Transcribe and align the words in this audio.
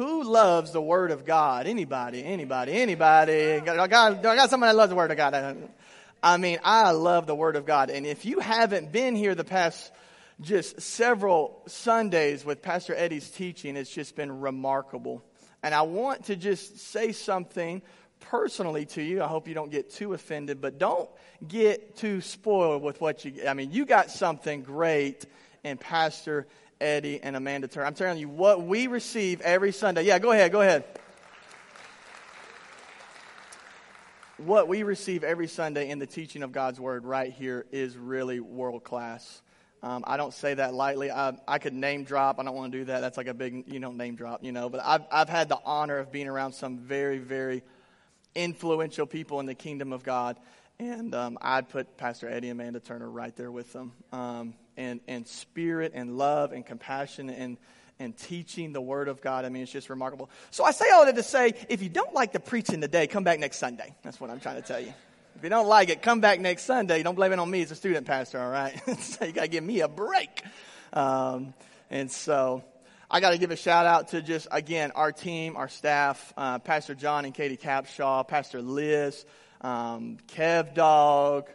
Who 0.00 0.22
loves 0.22 0.72
the 0.72 0.80
Word 0.80 1.10
of 1.10 1.26
God? 1.26 1.66
Anybody? 1.66 2.24
Anybody? 2.24 2.72
Anybody? 2.72 3.56
I 3.56 3.86
got, 3.86 4.24
I 4.24 4.34
got 4.34 4.48
somebody 4.48 4.70
that 4.70 4.76
loves 4.78 4.88
the 4.88 4.96
Word 4.96 5.10
of 5.10 5.18
God. 5.18 5.68
I 6.22 6.36
mean, 6.38 6.58
I 6.64 6.92
love 6.92 7.26
the 7.26 7.34
Word 7.34 7.54
of 7.54 7.66
God. 7.66 7.90
And 7.90 8.06
if 8.06 8.24
you 8.24 8.40
haven't 8.40 8.92
been 8.92 9.14
here 9.14 9.34
the 9.34 9.44
past 9.44 9.92
just 10.40 10.80
several 10.80 11.60
Sundays 11.66 12.46
with 12.46 12.62
Pastor 12.62 12.94
Eddie's 12.94 13.28
teaching, 13.28 13.76
it's 13.76 13.92
just 13.92 14.16
been 14.16 14.40
remarkable. 14.40 15.22
And 15.62 15.74
I 15.74 15.82
want 15.82 16.24
to 16.24 16.36
just 16.36 16.78
say 16.78 17.12
something 17.12 17.82
personally 18.20 18.86
to 18.86 19.02
you. 19.02 19.22
I 19.22 19.26
hope 19.26 19.48
you 19.48 19.54
don't 19.54 19.70
get 19.70 19.90
too 19.90 20.14
offended, 20.14 20.62
but 20.62 20.78
don't 20.78 21.10
get 21.46 21.96
too 21.96 22.22
spoiled 22.22 22.82
with 22.82 23.02
what 23.02 23.26
you 23.26 23.46
I 23.46 23.52
mean, 23.52 23.70
you 23.70 23.84
got 23.84 24.10
something 24.10 24.62
great 24.62 25.26
in 25.62 25.76
Pastor 25.76 26.46
Eddie 26.80 27.20
and 27.22 27.36
Amanda 27.36 27.68
Turner. 27.68 27.86
I'm 27.86 27.94
telling 27.94 28.18
you 28.18 28.28
what 28.28 28.62
we 28.62 28.86
receive 28.86 29.40
every 29.42 29.72
Sunday. 29.72 30.04
Yeah, 30.04 30.18
go 30.18 30.32
ahead, 30.32 30.52
go 30.52 30.60
ahead. 30.60 30.84
What 34.38 34.68
we 34.68 34.82
receive 34.82 35.22
every 35.22 35.48
Sunday 35.48 35.90
in 35.90 35.98
the 35.98 36.06
teaching 36.06 36.42
of 36.42 36.50
God's 36.52 36.80
Word 36.80 37.04
right 37.04 37.30
here 37.30 37.66
is 37.70 37.96
really 37.96 38.40
world 38.40 38.84
class. 38.84 39.42
Um, 39.82 40.04
I 40.06 40.16
don't 40.16 40.32
say 40.32 40.54
that 40.54 40.74
lightly. 40.74 41.10
I, 41.10 41.38
I 41.48 41.58
could 41.58 41.72
name 41.72 42.04
drop. 42.04 42.38
I 42.38 42.44
don't 42.44 42.54
want 42.54 42.72
to 42.72 42.78
do 42.78 42.84
that. 42.86 43.00
That's 43.00 43.16
like 43.16 43.28
a 43.28 43.34
big, 43.34 43.64
you 43.66 43.80
know, 43.80 43.92
name 43.92 44.14
drop, 44.14 44.42
you 44.42 44.52
know. 44.52 44.68
But 44.68 44.82
I've, 44.84 45.02
I've 45.10 45.28
had 45.28 45.48
the 45.48 45.58
honor 45.64 45.98
of 45.98 46.12
being 46.12 46.28
around 46.28 46.52
some 46.52 46.78
very, 46.78 47.18
very 47.18 47.62
influential 48.34 49.06
people 49.06 49.40
in 49.40 49.46
the 49.46 49.54
kingdom 49.54 49.92
of 49.92 50.02
God. 50.02 50.38
And 50.78 51.14
um, 51.14 51.38
I'd 51.42 51.68
put 51.68 51.96
Pastor 51.96 52.28
Eddie 52.28 52.48
and 52.48 52.60
Amanda 52.60 52.80
Turner 52.80 53.08
right 53.08 53.34
there 53.36 53.50
with 53.50 53.72
them. 53.72 53.92
Um, 54.12 54.54
and, 54.76 55.00
and 55.08 55.26
spirit 55.26 55.92
and 55.94 56.16
love 56.16 56.52
and 56.52 56.64
compassion 56.64 57.30
and, 57.30 57.56
and 57.98 58.16
teaching 58.16 58.72
the 58.72 58.80
Word 58.80 59.08
of 59.08 59.20
God. 59.20 59.44
I 59.44 59.48
mean, 59.48 59.62
it's 59.62 59.72
just 59.72 59.90
remarkable. 59.90 60.30
So 60.50 60.64
I 60.64 60.70
say 60.70 60.90
all 60.90 61.06
that 61.06 61.16
to 61.16 61.22
say 61.22 61.54
if 61.68 61.82
you 61.82 61.88
don't 61.88 62.14
like 62.14 62.32
the 62.32 62.40
preaching 62.40 62.80
today, 62.80 63.06
come 63.06 63.24
back 63.24 63.38
next 63.38 63.58
Sunday. 63.58 63.94
That's 64.02 64.20
what 64.20 64.30
I'm 64.30 64.40
trying 64.40 64.56
to 64.56 64.62
tell 64.62 64.80
you. 64.80 64.92
If 65.36 65.44
you 65.44 65.50
don't 65.50 65.68
like 65.68 65.88
it, 65.88 66.02
come 66.02 66.20
back 66.20 66.40
next 66.40 66.64
Sunday. 66.64 67.02
Don't 67.02 67.14
blame 67.14 67.32
it 67.32 67.38
on 67.38 67.50
me 67.50 67.62
as 67.62 67.70
a 67.70 67.74
student 67.74 68.06
pastor, 68.06 68.40
all 68.40 68.50
right? 68.50 68.78
so 69.00 69.24
you 69.24 69.32
got 69.32 69.42
to 69.42 69.48
give 69.48 69.64
me 69.64 69.80
a 69.80 69.88
break. 69.88 70.42
Um, 70.92 71.54
and 71.88 72.10
so 72.10 72.62
I 73.10 73.20
got 73.20 73.30
to 73.30 73.38
give 73.38 73.50
a 73.50 73.56
shout 73.56 73.86
out 73.86 74.08
to 74.08 74.22
just, 74.22 74.48
again, 74.50 74.92
our 74.94 75.12
team, 75.12 75.56
our 75.56 75.68
staff, 75.68 76.32
uh, 76.36 76.58
Pastor 76.58 76.94
John 76.94 77.24
and 77.24 77.34
Katie 77.34 77.56
Capshaw, 77.56 78.26
Pastor 78.28 78.60
Liz, 78.60 79.24
um, 79.62 80.18
Kev 80.28 80.74
Dog, 80.74 81.48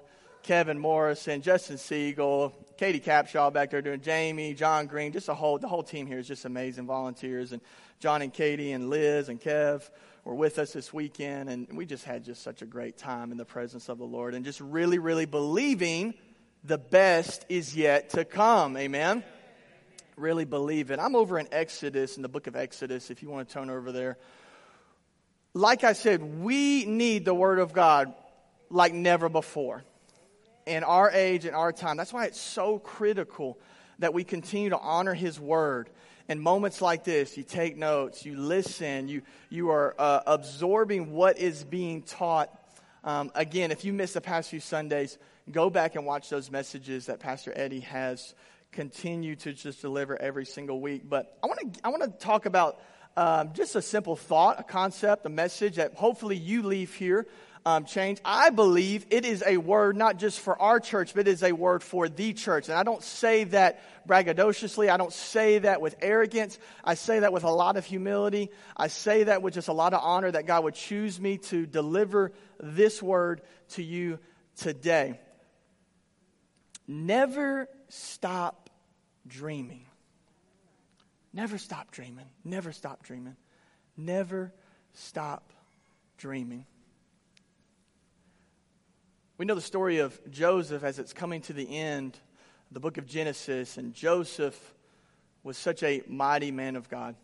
Kevin 0.44 0.80
Morrison, 0.80 1.42
Justin 1.42 1.78
Siegel, 1.78 2.54
Katie 2.78 3.00
Capshaw 3.00 3.52
back 3.52 3.70
there 3.70 3.82
doing 3.82 4.02
Jamie, 4.02 4.54
John 4.54 4.88
Green, 4.88 5.12
just 5.12 5.30
a 5.30 5.34
whole, 5.34 5.58
the 5.58 5.68
whole 5.68 5.84
team 5.84 6.08
here 6.08 6.20
is 6.20 6.28
just 6.28 6.46
amazing 6.46 6.86
volunteers. 6.86 7.52
And 7.52 7.62
John 8.00 8.22
and 8.22 8.34
Katie 8.34 8.72
and 8.72 8.90
Liz 8.90 9.30
and 9.30 9.40
Kev 9.40 9.90
were 10.24 10.36
with 10.36 10.60
us 10.60 10.74
this 10.74 10.94
weekend. 10.94 11.50
And 11.50 11.68
we 11.78 11.86
just 11.86 12.04
had 12.04 12.24
just 12.24 12.44
such 12.44 12.62
a 12.62 12.66
great 12.66 12.98
time 12.98 13.32
in 13.32 13.38
the 13.38 13.46
presence 13.46 13.90
of 13.90 13.98
the 13.98 14.06
Lord 14.06 14.36
and 14.36 14.44
just 14.44 14.60
really, 14.60 15.00
really 15.00 15.26
believing 15.26 16.14
the 16.64 16.78
best 16.78 17.46
is 17.50 17.76
yet 17.76 18.10
to 18.12 18.26
come. 18.26 18.76
Amen. 18.78 19.24
Really 20.18 20.46
believe 20.46 20.92
it. 20.92 21.00
I'm 21.00 21.16
over 21.16 21.40
in 21.40 21.48
Exodus, 21.52 22.16
in 22.18 22.24
the 22.24 22.30
book 22.30 22.48
of 22.48 22.56
Exodus, 22.56 23.10
if 23.10 23.22
you 23.22 23.30
want 23.30 23.48
to 23.48 23.54
turn 23.54 23.70
over 23.70 23.92
there 23.92 24.18
like 25.56 25.86
I 25.86 25.94
said, 25.94 26.42
we 26.42 26.86
need 26.86 27.24
the 27.26 27.34
Word 27.34 27.60
of 27.60 27.74
God 27.74 28.14
like 28.70 28.94
never 28.94 29.30
before 29.30 29.84
in 30.66 30.84
our 30.84 31.12
age 31.12 31.46
and 31.46 31.56
our 31.56 31.72
time. 31.72 31.98
That's 31.98 32.14
why 32.14 32.26
it's 32.26 32.40
so 32.40 32.80
critical 32.80 33.60
that 34.00 34.14
we 34.14 34.24
continue 34.24 34.70
to 34.70 34.80
honor 34.80 35.14
His 35.14 35.40
Word. 35.40 35.90
In 36.28 36.40
moments 36.40 36.82
like 36.82 37.04
this, 37.04 37.38
you 37.38 37.44
take 37.44 37.78
notes, 37.78 38.26
you 38.26 38.36
listen, 38.36 39.08
you, 39.08 39.22
you 39.50 39.70
are 39.70 39.96
uh, 40.00 40.22
absorbing 40.26 41.12
what 41.12 41.38
is 41.38 41.64
being 41.64 42.02
taught. 42.02 42.50
Um, 43.04 43.32
again, 43.36 43.72
if 43.72 43.86
you 43.86 43.94
missed 43.94 44.16
the 44.16 44.22
past 44.22 44.50
few 44.50 44.60
Sundays, 44.60 45.20
go 45.52 45.70
back 45.70 45.96
and 45.96 46.06
watch 46.06 46.30
those 46.30 46.50
messages 46.50 47.06
that 47.06 47.20
Pastor 47.20 47.54
Eddie 47.56 47.82
has 47.82 48.34
continued 48.72 49.40
to 49.42 49.54
just 49.54 49.82
deliver 49.82 50.20
every 50.20 50.46
single 50.46 50.82
week. 50.82 51.04
But 51.08 51.38
I 51.44 51.48
want 51.48 51.74
to 51.74 51.80
I 51.86 51.90
want 51.90 52.04
to 52.04 52.10
talk 52.10 52.48
about 52.48 52.82
um, 53.16 53.54
just 53.54 53.76
a 53.76 53.82
simple 53.82 54.16
thought, 54.16 54.60
a 54.60 54.64
concept, 54.64 55.26
a 55.26 55.30
message 55.30 55.76
that 55.76 55.94
hopefully 55.94 56.36
you 56.36 56.64
leave 56.64 56.94
here 56.94 57.28
um, 57.66 57.86
change. 57.86 58.20
I 58.24 58.52
believe 58.52 59.08
it 59.10 59.26
is 59.26 59.44
a 59.46 59.58
word 59.58 59.98
not 59.98 60.20
just 60.20 60.40
for 60.40 60.62
our 60.62 60.80
church, 60.80 61.14
but 61.16 61.28
it 61.28 61.32
is 61.32 61.42
a 61.42 61.52
word 61.52 61.82
for 61.82 62.08
the 62.08 62.34
church. 62.34 62.70
And 62.70 62.78
I 62.78 62.84
don't 62.84 63.02
say 63.02 63.46
that 63.46 63.82
braggadociously. 64.08 64.90
I 64.90 64.98
don't 64.98 65.12
say 65.12 65.60
that 65.60 65.82
with 65.82 65.96
arrogance. 66.02 66.60
I 66.84 66.94
say 66.94 67.20
that 67.20 67.34
with 67.34 67.44
a 67.44 67.50
lot 67.50 67.76
of 67.76 67.86
humility. 67.86 68.52
I 68.78 68.88
say 68.88 69.24
that 69.24 69.42
with 69.42 69.56
just 69.56 69.68
a 69.68 69.74
lot 69.74 69.94
of 69.94 70.02
honor 70.04 70.30
that 70.30 70.46
God 70.46 70.64
would 70.64 70.76
choose 70.76 71.20
me 71.20 71.40
to 71.40 71.66
deliver 71.66 72.32
this 72.60 73.02
word 73.02 73.42
to 73.70 73.84
you 73.84 74.20
today. 74.58 75.20
Never 76.88 77.68
stop 77.90 78.70
dreaming. 79.26 79.88
Never 81.34 81.58
stop 81.58 81.90
dreaming. 81.90 82.28
Never 82.44 82.72
stop 82.72 83.04
dreaming. 83.04 83.36
Never 83.98 84.54
stop 84.94 85.52
dreaming. 86.18 86.66
We 89.38 89.44
know 89.44 89.56
the 89.56 89.60
story 89.60 89.98
of 89.98 90.18
Joseph 90.32 90.82
as 90.86 90.98
it's 90.98 91.12
coming 91.12 91.42
to 91.42 91.52
the 91.52 91.78
end, 91.78 92.18
the 92.72 92.80
book 92.80 92.98
of 92.98 93.06
Genesis, 93.06 93.76
and 93.76 93.94
Joseph 93.94 94.74
was 95.44 95.58
such 95.58 95.84
a 95.84 96.02
mighty 96.08 96.52
man 96.52 96.78
of 96.78 96.88
God. 96.88 97.18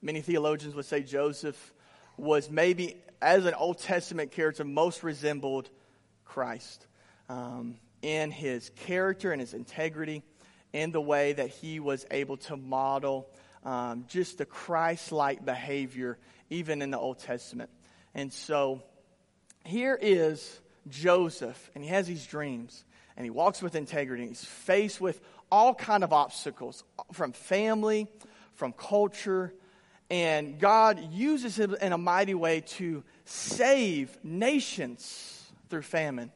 Many 0.00 0.22
theologians 0.22 0.74
would 0.74 0.86
say 0.86 1.04
Joseph 1.04 1.72
was 2.16 2.50
maybe, 2.50 2.96
as 3.20 3.46
an 3.46 3.54
Old 3.54 3.78
Testament 3.78 4.32
character, 4.32 4.64
most 4.64 5.04
resembled 5.04 5.70
Christ 6.24 6.84
um, 7.28 7.76
in 8.02 8.32
his 8.32 8.72
character 8.74 9.30
and 9.30 9.40
his 9.40 9.54
integrity, 9.54 10.24
in 10.72 10.90
the 10.90 11.00
way 11.00 11.32
that 11.32 11.50
he 11.50 11.78
was 11.78 12.04
able 12.10 12.38
to 12.38 12.56
model 12.56 13.28
um, 13.62 14.04
just 14.08 14.38
the 14.38 14.46
Christ 14.46 15.12
like 15.12 15.44
behavior, 15.44 16.18
even 16.50 16.82
in 16.82 16.90
the 16.90 16.98
Old 16.98 17.20
Testament. 17.20 17.70
And 18.16 18.32
so 18.32 18.82
here 19.64 19.96
is 20.02 20.58
Joseph, 20.88 21.70
and 21.74 21.82
he 21.84 21.90
has 21.90 22.06
these 22.06 22.26
dreams, 22.26 22.84
and 23.16 23.24
he 23.24 23.30
walks 23.30 23.62
with 23.62 23.74
integrity. 23.74 24.22
and 24.22 24.30
He's 24.30 24.44
faced 24.44 25.00
with 25.00 25.20
all 25.50 25.74
kind 25.74 26.02
of 26.02 26.12
obstacles 26.12 26.84
from 27.12 27.32
family, 27.32 28.08
from 28.54 28.72
culture, 28.72 29.52
and 30.10 30.58
God 30.58 31.12
uses 31.12 31.58
him 31.58 31.74
in 31.80 31.92
a 31.92 31.98
mighty 31.98 32.34
way 32.34 32.60
to 32.60 33.02
save 33.24 34.16
nations 34.22 35.50
through 35.70 35.82
famine 35.82 36.30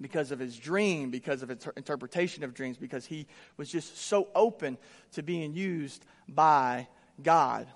because 0.00 0.30
of 0.30 0.38
his 0.38 0.56
dream, 0.56 1.10
because 1.10 1.42
of 1.42 1.48
his 1.48 1.66
interpretation 1.76 2.44
of 2.44 2.54
dreams, 2.54 2.76
because 2.76 3.06
he 3.06 3.26
was 3.56 3.68
just 3.68 3.96
so 3.98 4.28
open 4.34 4.78
to 5.12 5.22
being 5.22 5.54
used 5.54 6.04
by 6.28 6.86
God. 7.22 7.66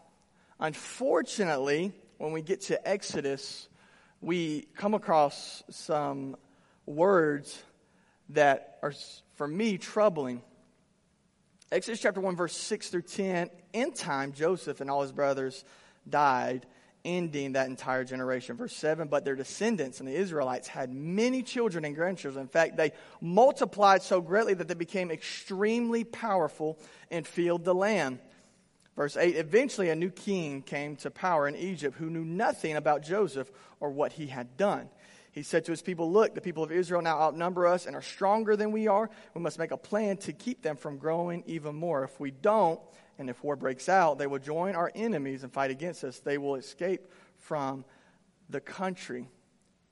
Unfortunately, 0.58 1.92
when 2.18 2.32
we 2.32 2.42
get 2.42 2.60
to 2.62 2.88
Exodus, 2.88 3.68
we 4.20 4.68
come 4.76 4.94
across 4.94 5.62
some 5.70 6.36
words 6.86 7.62
that 8.30 8.78
are, 8.82 8.92
for 9.34 9.48
me, 9.48 9.78
troubling. 9.78 10.42
Exodus 11.72 12.00
chapter 12.00 12.20
1, 12.20 12.36
verse 12.36 12.56
6 12.56 12.88
through 12.90 13.02
10. 13.02 13.50
In 13.72 13.92
time, 13.92 14.32
Joseph 14.32 14.80
and 14.80 14.90
all 14.90 15.02
his 15.02 15.12
brothers 15.12 15.64
died 16.08 16.66
ending 17.04 17.52
that 17.52 17.68
entire 17.68 18.04
generation. 18.04 18.56
Verse 18.56 18.74
7 18.74 19.08
But 19.08 19.24
their 19.24 19.36
descendants 19.36 20.00
and 20.00 20.08
the 20.08 20.14
Israelites 20.14 20.68
had 20.68 20.92
many 20.92 21.42
children 21.42 21.84
and 21.84 21.94
grandchildren. 21.94 22.42
In 22.42 22.48
fact, 22.48 22.76
they 22.76 22.92
multiplied 23.20 24.02
so 24.02 24.20
greatly 24.20 24.54
that 24.54 24.68
they 24.68 24.74
became 24.74 25.10
extremely 25.10 26.04
powerful 26.04 26.78
and 27.10 27.26
filled 27.26 27.64
the 27.64 27.74
land. 27.74 28.18
Verse 28.96 29.16
8 29.16 29.36
Eventually, 29.36 29.90
a 29.90 29.96
new 29.96 30.10
king 30.10 30.62
came 30.62 30.96
to 30.96 31.10
power 31.10 31.48
in 31.48 31.56
Egypt 31.56 31.96
who 31.96 32.10
knew 32.10 32.24
nothing 32.24 32.76
about 32.76 33.02
Joseph 33.02 33.50
or 33.78 33.90
what 33.90 34.12
he 34.12 34.26
had 34.26 34.56
done. 34.56 34.88
He 35.32 35.42
said 35.42 35.64
to 35.66 35.72
his 35.72 35.82
people, 35.82 36.10
Look, 36.10 36.34
the 36.34 36.40
people 36.40 36.64
of 36.64 36.72
Israel 36.72 37.02
now 37.02 37.20
outnumber 37.20 37.66
us 37.66 37.86
and 37.86 37.94
are 37.94 38.02
stronger 38.02 38.56
than 38.56 38.72
we 38.72 38.88
are. 38.88 39.08
We 39.34 39.40
must 39.40 39.58
make 39.58 39.70
a 39.70 39.76
plan 39.76 40.16
to 40.18 40.32
keep 40.32 40.62
them 40.62 40.76
from 40.76 40.98
growing 40.98 41.44
even 41.46 41.76
more. 41.76 42.02
If 42.02 42.18
we 42.18 42.30
don't, 42.30 42.80
and 43.18 43.30
if 43.30 43.42
war 43.44 43.54
breaks 43.54 43.88
out, 43.88 44.18
they 44.18 44.26
will 44.26 44.38
join 44.38 44.74
our 44.74 44.90
enemies 44.94 45.44
and 45.44 45.52
fight 45.52 45.70
against 45.70 46.02
us. 46.04 46.18
They 46.18 46.38
will 46.38 46.56
escape 46.56 47.06
from 47.36 47.84
the 48.48 48.60
country. 48.60 49.28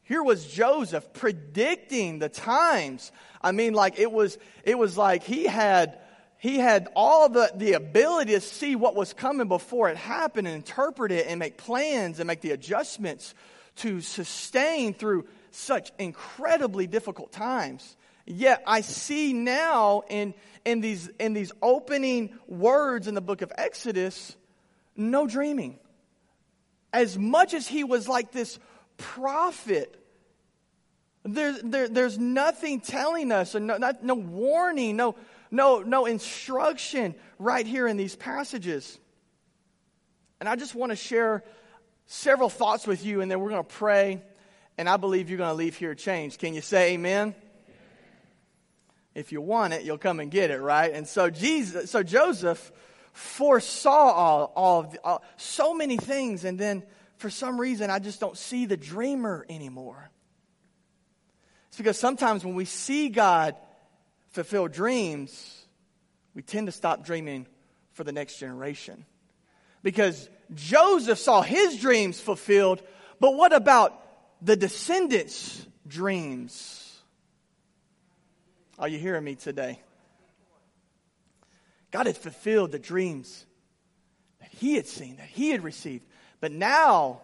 Here 0.02 0.22
was 0.22 0.46
Joseph 0.46 1.12
predicting 1.12 2.18
the 2.18 2.30
times. 2.30 3.12
I 3.42 3.52
mean, 3.52 3.74
like 3.74 3.98
it 3.98 4.10
was, 4.10 4.38
it 4.64 4.78
was 4.78 4.96
like 4.96 5.22
he 5.22 5.44
had, 5.44 5.98
he 6.38 6.58
had 6.58 6.88
all 6.94 7.29
the, 7.29 7.50
the 7.56 7.73
ability 7.73 8.32
to 8.32 8.40
see 8.40 8.76
what 8.76 8.94
was 8.94 9.12
coming 9.12 9.49
before 9.49 9.90
it 9.90 9.96
happened 9.96 10.46
and 10.46 10.55
interpret 10.55 11.11
it 11.11 11.26
and 11.26 11.40
make 11.40 11.56
plans 11.56 12.20
and 12.20 12.29
make 12.29 12.40
the 12.40 12.52
adjustments 12.52 13.35
to 13.76 14.00
sustain 14.00 14.94
through 14.94 15.26
such 15.50 15.90
incredibly 15.99 16.87
difficult 16.87 17.32
times. 17.32 17.96
Yet 18.25 18.62
I 18.67 18.82
see 18.82 19.32
now 19.32 20.02
in, 20.08 20.32
in, 20.64 20.81
these, 20.81 21.08
in 21.19 21.32
these 21.32 21.50
opening 21.61 22.38
words 22.46 23.08
in 23.08 23.14
the 23.14 23.20
book 23.20 23.43
of 23.43 23.50
Exodus, 23.58 24.37
no 24.96 25.26
dreaming. 25.26 25.79
As 26.93 27.19
much 27.19 27.52
as 27.52 27.67
he 27.67 27.82
was 27.82 28.06
like 28.06 28.31
this 28.31 28.61
prophet, 28.96 30.00
there's, 31.25 31.61
there, 31.62 31.88
there's 31.88 32.17
nothing 32.17 32.81
telling 32.81 33.32
us, 33.32 33.55
no, 33.55 33.76
not, 33.76 34.05
no 34.05 34.14
warning, 34.14 34.96
no, 34.96 35.17
no, 35.50 35.80
no 35.80 36.06
instruction 36.06 37.14
right 37.38 37.66
here 37.66 37.86
in 37.86 37.96
these 37.96 38.16
passages. 38.16 38.98
And 40.40 40.48
I 40.48 40.56
just 40.56 40.74
want 40.74 40.90
to 40.90 40.96
share 40.96 41.42
several 42.06 42.48
thoughts 42.48 42.86
with 42.86 43.04
you, 43.04 43.20
and 43.20 43.30
then 43.30 43.40
we're 43.40 43.50
going 43.50 43.64
to 43.64 43.74
pray, 43.74 44.22
and 44.76 44.88
I 44.88 44.96
believe 44.96 45.28
you're 45.28 45.38
going 45.38 45.50
to 45.50 45.54
leave 45.54 45.76
here 45.76 45.94
changed. 45.94 46.38
Can 46.38 46.54
you 46.54 46.60
say 46.60 46.94
amen? 46.94 47.34
If 49.14 49.32
you 49.32 49.40
want 49.40 49.72
it, 49.72 49.82
you'll 49.82 49.98
come 49.98 50.20
and 50.20 50.30
get 50.30 50.50
it, 50.50 50.60
right? 50.60 50.92
And 50.92 51.06
so 51.06 51.28
Jesus, 51.28 51.90
so 51.90 52.02
Joseph 52.02 52.72
foresaw 53.12 54.12
all, 54.12 54.52
all, 54.54 54.82
the, 54.84 55.00
all 55.02 55.22
so 55.36 55.74
many 55.74 55.96
things, 55.96 56.44
and 56.44 56.58
then 56.58 56.84
for 57.16 57.30
some 57.30 57.60
reason 57.60 57.90
I 57.90 57.98
just 57.98 58.20
don't 58.20 58.36
see 58.36 58.66
the 58.66 58.76
dreamer 58.76 59.44
anymore. 59.48 60.10
It's 61.68 61.76
because 61.76 61.98
sometimes 61.98 62.44
when 62.44 62.54
we 62.54 62.64
see 62.64 63.08
God 63.08 63.56
fulfill 64.38 64.69
dreams, 64.69 65.64
we 66.32 66.43
tend 66.43 66.69
to 66.69 66.73
stop 66.73 67.05
dreaming 67.05 67.44
for 67.94 68.05
the 68.05 68.12
next 68.12 68.38
generation. 68.38 69.05
Because 69.82 70.29
Joseph 70.55 71.19
saw 71.19 71.43
his 71.43 71.81
dreams 71.81 72.20
fulfilled, 72.20 72.81
but 73.19 73.35
what 73.35 73.52
about 73.52 74.00
the 74.40 74.55
descendants' 74.55 75.67
dreams? 75.88 77.02
Are 78.79 78.87
you 78.87 79.00
hearing 79.00 79.25
me 79.25 79.35
today? 79.35 79.81
God 81.90 82.06
had 82.06 82.17
fulfilled 82.17 82.70
the 82.70 82.79
dreams 82.79 83.44
that 84.38 84.50
he 84.52 84.76
had 84.76 84.87
seen, 84.87 85.17
that 85.17 85.26
he 85.26 85.50
had 85.50 85.64
received. 85.64 86.05
But 86.38 86.52
now 86.52 87.23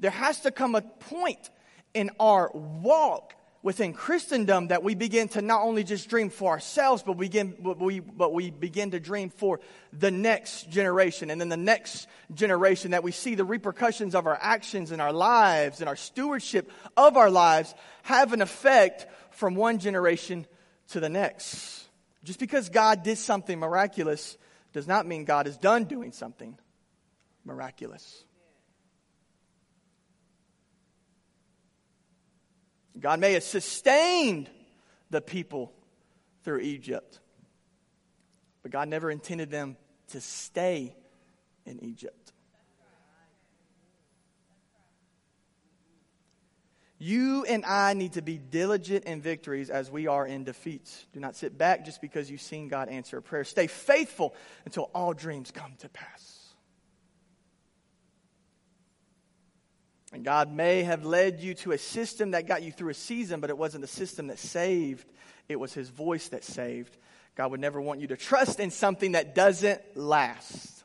there 0.00 0.10
has 0.10 0.40
to 0.40 0.50
come 0.50 0.74
a 0.74 0.82
point 0.82 1.48
in 1.94 2.10
our 2.18 2.50
walk 2.52 3.34
within 3.66 3.92
Christendom 3.92 4.68
that 4.68 4.84
we 4.84 4.94
begin 4.94 5.26
to 5.26 5.42
not 5.42 5.62
only 5.62 5.82
just 5.82 6.08
dream 6.08 6.30
for 6.30 6.52
ourselves, 6.52 7.02
but 7.02 7.16
we 7.16 7.26
begin, 7.26 7.52
but 7.58 7.80
we, 7.80 7.98
but 7.98 8.32
we 8.32 8.52
begin 8.52 8.92
to 8.92 9.00
dream 9.00 9.28
for 9.28 9.58
the 9.92 10.12
next 10.12 10.70
generation. 10.70 11.30
And 11.30 11.40
then 11.40 11.48
the 11.48 11.56
next 11.56 12.06
generation 12.32 12.92
that 12.92 13.02
we 13.02 13.10
see 13.10 13.34
the 13.34 13.44
repercussions 13.44 14.14
of 14.14 14.28
our 14.28 14.38
actions 14.40 14.92
in 14.92 15.00
our 15.00 15.12
lives 15.12 15.80
and 15.80 15.88
our 15.88 15.96
stewardship 15.96 16.70
of 16.96 17.16
our 17.16 17.28
lives 17.28 17.74
have 18.04 18.32
an 18.32 18.40
effect 18.40 19.08
from 19.32 19.56
one 19.56 19.80
generation 19.80 20.46
to 20.90 21.00
the 21.00 21.08
next. 21.08 21.88
Just 22.22 22.38
because 22.38 22.68
God 22.68 23.02
did 23.02 23.18
something 23.18 23.58
miraculous 23.58 24.38
does 24.74 24.86
not 24.86 25.08
mean 25.08 25.24
God 25.24 25.48
is 25.48 25.56
done 25.56 25.86
doing 25.86 26.12
something 26.12 26.56
miraculous. 27.44 28.22
God 32.98 33.20
may 33.20 33.34
have 33.34 33.42
sustained 33.42 34.48
the 35.10 35.20
people 35.20 35.72
through 36.44 36.60
Egypt, 36.60 37.20
but 38.62 38.72
God 38.72 38.88
never 38.88 39.10
intended 39.10 39.50
them 39.50 39.76
to 40.08 40.20
stay 40.20 40.94
in 41.64 41.82
Egypt. 41.84 42.32
You 46.98 47.44
and 47.44 47.64
I 47.66 47.92
need 47.92 48.14
to 48.14 48.22
be 48.22 48.38
diligent 48.38 49.04
in 49.04 49.20
victories 49.20 49.68
as 49.68 49.90
we 49.90 50.06
are 50.06 50.26
in 50.26 50.44
defeats. 50.44 51.06
Do 51.12 51.20
not 51.20 51.36
sit 51.36 51.58
back 51.58 51.84
just 51.84 52.00
because 52.00 52.30
you've 52.30 52.40
seen 52.40 52.68
God 52.68 52.88
answer 52.88 53.18
a 53.18 53.22
prayer. 53.22 53.44
Stay 53.44 53.66
faithful 53.66 54.34
until 54.64 54.90
all 54.94 55.12
dreams 55.12 55.50
come 55.50 55.74
to 55.80 55.90
pass. 55.90 56.35
And 60.12 60.24
God 60.24 60.52
may 60.52 60.82
have 60.84 61.04
led 61.04 61.40
you 61.40 61.54
to 61.54 61.72
a 61.72 61.78
system 61.78 62.30
that 62.30 62.46
got 62.46 62.62
you 62.62 62.72
through 62.72 62.90
a 62.90 62.94
season, 62.94 63.40
but 63.40 63.50
it 63.50 63.58
wasn't 63.58 63.82
the 63.82 63.88
system 63.88 64.28
that 64.28 64.38
saved, 64.38 65.06
it 65.48 65.56
was 65.56 65.74
His 65.74 65.88
voice 65.88 66.28
that 66.28 66.44
saved. 66.44 66.96
God 67.34 67.50
would 67.50 67.60
never 67.60 67.80
want 67.80 68.00
you 68.00 68.06
to 68.08 68.16
trust 68.16 68.60
in 68.60 68.70
something 68.70 69.12
that 69.12 69.34
doesn't 69.34 69.80
last. 69.96 70.84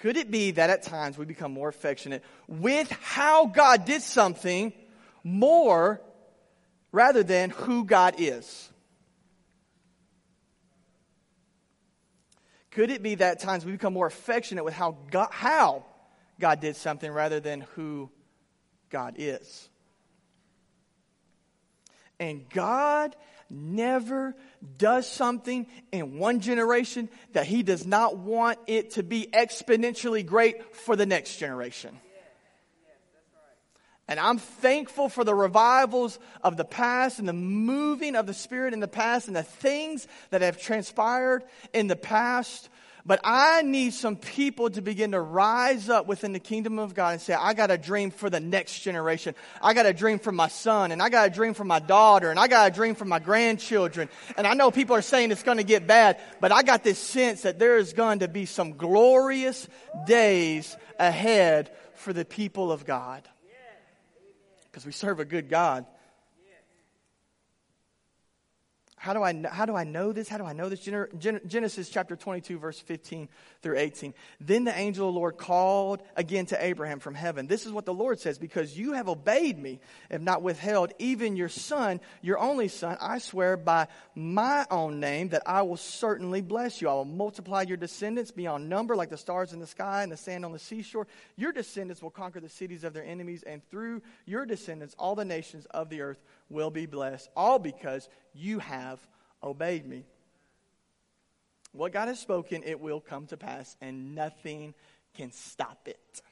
Could 0.00 0.16
it 0.16 0.30
be 0.30 0.52
that 0.52 0.70
at 0.70 0.82
times 0.82 1.16
we 1.16 1.24
become 1.24 1.52
more 1.52 1.68
affectionate 1.68 2.22
with 2.46 2.90
how 2.90 3.46
God 3.46 3.84
did 3.84 4.02
something 4.02 4.72
more 5.24 6.00
rather 6.92 7.22
than 7.22 7.50
who 7.50 7.84
God 7.84 8.16
is? 8.18 8.70
Could 12.76 12.90
it 12.90 13.02
be 13.02 13.14
that 13.14 13.30
at 13.30 13.40
times 13.40 13.64
we 13.64 13.72
become 13.72 13.94
more 13.94 14.06
affectionate 14.06 14.62
with 14.62 14.74
how 14.74 14.98
God, 15.10 15.30
how 15.30 15.86
God 16.38 16.60
did 16.60 16.76
something 16.76 17.10
rather 17.10 17.40
than 17.40 17.62
who 17.74 18.10
God 18.90 19.14
is? 19.16 19.70
And 22.20 22.46
God 22.50 23.16
never 23.48 24.34
does 24.76 25.10
something 25.10 25.66
in 25.90 26.18
one 26.18 26.40
generation 26.40 27.08
that 27.32 27.46
he 27.46 27.62
does 27.62 27.86
not 27.86 28.18
want 28.18 28.58
it 28.66 28.90
to 28.90 29.02
be 29.02 29.26
exponentially 29.32 30.26
great 30.26 30.76
for 30.76 30.96
the 30.96 31.06
next 31.06 31.38
generation. 31.38 31.98
And 34.08 34.20
I'm 34.20 34.38
thankful 34.38 35.08
for 35.08 35.24
the 35.24 35.34
revivals 35.34 36.18
of 36.42 36.56
the 36.56 36.64
past 36.64 37.18
and 37.18 37.28
the 37.28 37.32
moving 37.32 38.14
of 38.14 38.26
the 38.26 38.34
Spirit 38.34 38.72
in 38.72 38.80
the 38.80 38.86
past 38.86 39.26
and 39.26 39.36
the 39.36 39.42
things 39.42 40.06
that 40.30 40.42
have 40.42 40.60
transpired 40.60 41.42
in 41.72 41.88
the 41.88 41.96
past. 41.96 42.68
But 43.04 43.20
I 43.22 43.62
need 43.62 43.94
some 43.94 44.16
people 44.16 44.68
to 44.70 44.80
begin 44.80 45.12
to 45.12 45.20
rise 45.20 45.88
up 45.88 46.08
within 46.08 46.32
the 46.32 46.40
kingdom 46.40 46.80
of 46.80 46.92
God 46.92 47.12
and 47.12 47.20
say, 47.20 47.34
I 47.34 47.54
got 47.54 47.70
a 47.70 47.78
dream 47.78 48.10
for 48.10 48.28
the 48.28 48.40
next 48.40 48.80
generation. 48.80 49.36
I 49.62 49.74
got 49.74 49.86
a 49.86 49.92
dream 49.92 50.18
for 50.18 50.32
my 50.32 50.48
son, 50.48 50.90
and 50.90 51.00
I 51.00 51.08
got 51.08 51.28
a 51.28 51.30
dream 51.30 51.54
for 51.54 51.62
my 51.62 51.78
daughter, 51.78 52.30
and 52.30 52.38
I 52.38 52.48
got 52.48 52.70
a 52.70 52.74
dream 52.74 52.96
for 52.96 53.04
my 53.04 53.20
grandchildren. 53.20 54.08
And 54.36 54.44
I 54.44 54.54
know 54.54 54.72
people 54.72 54.96
are 54.96 55.02
saying 55.02 55.30
it's 55.30 55.44
going 55.44 55.58
to 55.58 55.64
get 55.64 55.86
bad, 55.86 56.20
but 56.40 56.50
I 56.50 56.64
got 56.64 56.82
this 56.82 56.98
sense 56.98 57.42
that 57.42 57.60
there 57.60 57.76
is 57.76 57.92
going 57.92 58.20
to 58.20 58.28
be 58.28 58.44
some 58.44 58.72
glorious 58.72 59.68
days 60.04 60.76
ahead 60.98 61.70
for 61.94 62.12
the 62.12 62.24
people 62.24 62.72
of 62.72 62.84
God. 62.84 63.22
Because 64.76 64.84
we 64.84 64.92
serve 64.92 65.20
a 65.20 65.24
good 65.24 65.48
God. 65.48 65.86
How 69.06 69.12
do, 69.12 69.22
I, 69.22 69.40
how 69.48 69.66
do 69.66 69.76
I 69.76 69.84
know 69.84 70.10
this? 70.10 70.28
How 70.28 70.36
do 70.36 70.44
I 70.44 70.52
know 70.52 70.68
this? 70.68 70.80
Genesis 70.80 71.88
chapter 71.88 72.16
22, 72.16 72.58
verse 72.58 72.80
15 72.80 73.28
through 73.62 73.78
18. 73.78 74.12
Then 74.40 74.64
the 74.64 74.76
angel 74.76 75.06
of 75.08 75.14
the 75.14 75.20
Lord 75.20 75.38
called 75.38 76.02
again 76.16 76.46
to 76.46 76.64
Abraham 76.64 76.98
from 76.98 77.14
heaven. 77.14 77.46
This 77.46 77.66
is 77.66 77.72
what 77.72 77.86
the 77.86 77.94
Lord 77.94 78.18
says 78.18 78.36
Because 78.36 78.76
you 78.76 78.94
have 78.94 79.08
obeyed 79.08 79.60
me 79.60 79.78
and 80.10 80.24
not 80.24 80.42
withheld 80.42 80.92
even 80.98 81.36
your 81.36 81.48
son, 81.48 82.00
your 82.20 82.40
only 82.40 82.66
son, 82.66 82.96
I 83.00 83.18
swear 83.18 83.56
by 83.56 83.86
my 84.16 84.66
own 84.72 84.98
name 84.98 85.28
that 85.28 85.44
I 85.46 85.62
will 85.62 85.76
certainly 85.76 86.40
bless 86.40 86.82
you. 86.82 86.88
I 86.88 86.94
will 86.94 87.04
multiply 87.04 87.62
your 87.62 87.76
descendants 87.76 88.32
beyond 88.32 88.68
number, 88.68 88.96
like 88.96 89.10
the 89.10 89.16
stars 89.16 89.52
in 89.52 89.60
the 89.60 89.68
sky 89.68 90.02
and 90.02 90.10
the 90.10 90.16
sand 90.16 90.44
on 90.44 90.50
the 90.50 90.58
seashore. 90.58 91.06
Your 91.36 91.52
descendants 91.52 92.02
will 92.02 92.10
conquer 92.10 92.40
the 92.40 92.48
cities 92.48 92.82
of 92.82 92.92
their 92.92 93.04
enemies, 93.04 93.44
and 93.44 93.62
through 93.70 94.02
your 94.24 94.44
descendants, 94.44 94.96
all 94.98 95.14
the 95.14 95.24
nations 95.24 95.64
of 95.66 95.90
the 95.90 96.00
earth 96.00 96.18
will 96.48 96.70
be 96.70 96.86
blessed, 96.86 97.28
all 97.36 97.58
because 97.58 98.08
you 98.32 98.58
have 98.58 99.00
obeyed 99.42 99.86
me. 99.86 100.04
What 101.72 101.92
God 101.92 102.08
has 102.08 102.18
spoken, 102.18 102.62
it 102.64 102.80
will 102.80 103.00
come 103.00 103.26
to 103.26 103.36
pass, 103.36 103.76
and 103.80 104.14
nothing 104.14 104.74
can 105.14 105.32
stop 105.32 105.86
it. 105.86 106.22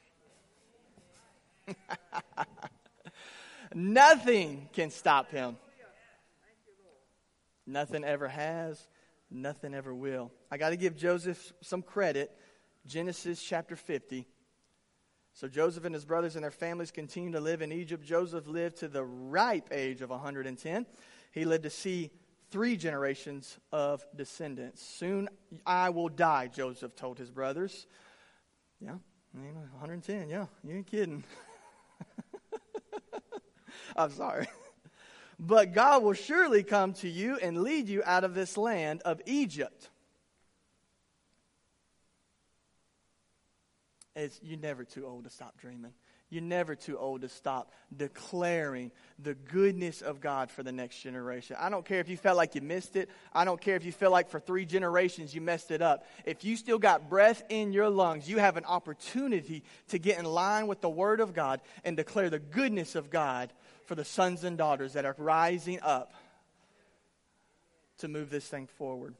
nothing 3.75 4.69
can 4.73 4.89
stop 4.89 5.31
him. 5.31 5.57
Nothing 7.67 8.03
ever 8.03 8.27
has, 8.27 8.87
nothing 9.31 9.73
ever 9.73 9.93
will. 9.93 10.31
I 10.51 10.57
got 10.57 10.69
to 10.69 10.77
give 10.77 10.95
Joseph 10.95 11.53
some 11.61 11.81
credit. 11.81 12.31
Genesis 12.85 13.41
chapter 13.41 13.75
50. 13.75 14.27
So 15.35 15.49
Joseph 15.49 15.83
and 15.83 15.93
his 15.93 16.05
brothers 16.05 16.35
and 16.35 16.43
their 16.45 16.49
families 16.49 16.91
continued 16.91 17.33
to 17.33 17.41
live 17.41 17.61
in 17.61 17.73
Egypt. 17.73 18.05
Joseph 18.05 18.47
lived 18.47 18.77
to 18.77 18.87
the 18.87 19.03
ripe 19.03 19.67
age 19.69 20.01
of 20.01 20.09
110. 20.09 20.85
He 21.33 21.43
lived 21.43 21.63
to 21.63 21.69
see 21.69 22.09
three 22.51 22.77
generations 22.77 23.57
of 23.73 24.05
descendants. 24.15 24.81
Soon 24.81 25.27
I 25.65 25.89
will 25.89 26.07
die, 26.07 26.47
Joseph 26.47 26.95
told 26.95 27.17
his 27.17 27.29
brothers. 27.31 27.85
Yeah, 28.79 28.95
110, 29.33 30.29
yeah, 30.29 30.45
you 30.63 30.77
ain't 30.77 30.87
kidding. 30.87 31.25
I'm 33.97 34.11
sorry. 34.11 34.47
But 35.37 35.73
God 35.73 36.01
will 36.01 36.13
surely 36.13 36.63
come 36.63 36.93
to 36.93 37.09
you 37.09 37.35
and 37.41 37.61
lead 37.61 37.89
you 37.89 38.01
out 38.05 38.23
of 38.23 38.35
this 38.35 38.55
land 38.55 39.01
of 39.03 39.21
Egypt. 39.25 39.89
It's, 44.15 44.39
you're 44.41 44.59
never 44.59 44.83
too 44.83 45.05
old 45.05 45.25
to 45.25 45.29
stop 45.29 45.57
dreaming. 45.59 45.93
you're 46.29 46.41
never 46.41 46.75
too 46.75 46.97
old 46.97 47.21
to 47.21 47.29
stop 47.29 47.71
declaring 47.95 48.91
the 49.19 49.35
goodness 49.35 50.01
of 50.01 50.19
God 50.19 50.49
for 50.49 50.63
the 50.63 50.71
next 50.71 51.01
generation. 51.01 51.55
I 51.59 51.69
don't 51.69 51.85
care 51.85 51.99
if 51.99 52.09
you 52.09 52.17
felt 52.17 52.35
like 52.35 52.55
you 52.55 52.61
missed 52.61 52.95
it. 52.95 53.09
I 53.31 53.45
don't 53.45 53.61
care 53.61 53.75
if 53.75 53.85
you 53.85 53.91
feel 53.91 54.11
like 54.11 54.29
for 54.29 54.39
three 54.39 54.65
generations 54.65 55.35
you 55.35 55.41
messed 55.41 55.69
it 55.69 55.81
up. 55.81 56.05
If 56.25 56.43
you 56.43 56.57
still 56.57 56.79
got 56.79 57.09
breath 57.09 57.43
in 57.49 57.73
your 57.73 57.89
lungs, 57.89 58.27
you 58.27 58.39
have 58.39 58.57
an 58.57 58.65
opportunity 58.65 59.63
to 59.89 59.99
get 59.99 60.17
in 60.17 60.25
line 60.25 60.67
with 60.67 60.81
the 60.81 60.89
Word 60.89 61.19
of 61.19 61.33
God 61.33 61.61
and 61.83 61.95
declare 61.95 62.29
the 62.29 62.39
goodness 62.39 62.95
of 62.95 63.09
God 63.09 63.53
for 63.85 63.95
the 63.95 64.05
sons 64.05 64.43
and 64.43 64.57
daughters 64.57 64.93
that 64.93 65.05
are 65.05 65.15
rising 65.17 65.79
up 65.81 66.11
to 67.99 68.07
move 68.07 68.29
this 68.29 68.47
thing 68.47 68.67
forward. 68.77 69.13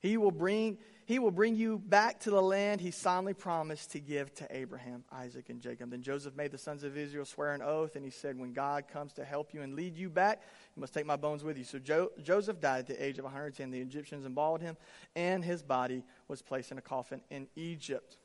He 0.00 0.16
will 0.16 0.32
bring 0.32 0.78
he 1.06 1.18
will 1.18 1.30
bring 1.30 1.54
you 1.54 1.78
back 1.78 2.20
to 2.20 2.30
the 2.30 2.40
land 2.40 2.80
he 2.80 2.90
solemnly 2.90 3.34
promised 3.34 3.92
to 3.92 4.00
give 4.00 4.34
to 4.36 4.46
Abraham, 4.56 5.04
Isaac, 5.12 5.50
and 5.50 5.60
Jacob. 5.60 5.90
Then 5.90 6.02
Joseph 6.02 6.34
made 6.34 6.50
the 6.50 6.58
sons 6.58 6.82
of 6.82 6.96
Israel 6.96 7.26
swear 7.26 7.52
an 7.52 7.60
oath, 7.60 7.94
and 7.96 8.04
he 8.04 8.10
said, 8.10 8.38
When 8.38 8.52
God 8.52 8.88
comes 8.88 9.12
to 9.14 9.24
help 9.24 9.52
you 9.52 9.62
and 9.62 9.74
lead 9.74 9.96
you 9.96 10.08
back, 10.08 10.42
you 10.74 10.80
must 10.80 10.94
take 10.94 11.04
my 11.04 11.16
bones 11.16 11.44
with 11.44 11.58
you. 11.58 11.64
So 11.64 11.78
jo- 11.78 12.10
Joseph 12.22 12.58
died 12.58 12.80
at 12.80 12.86
the 12.86 13.04
age 13.04 13.18
of 13.18 13.24
110. 13.24 13.70
The 13.70 13.80
Egyptians 13.80 14.24
embalmed 14.24 14.62
him, 14.62 14.76
and 15.14 15.44
his 15.44 15.62
body 15.62 16.04
was 16.26 16.40
placed 16.40 16.72
in 16.72 16.78
a 16.78 16.82
coffin 16.82 17.20
in 17.30 17.48
Egypt. 17.54 18.16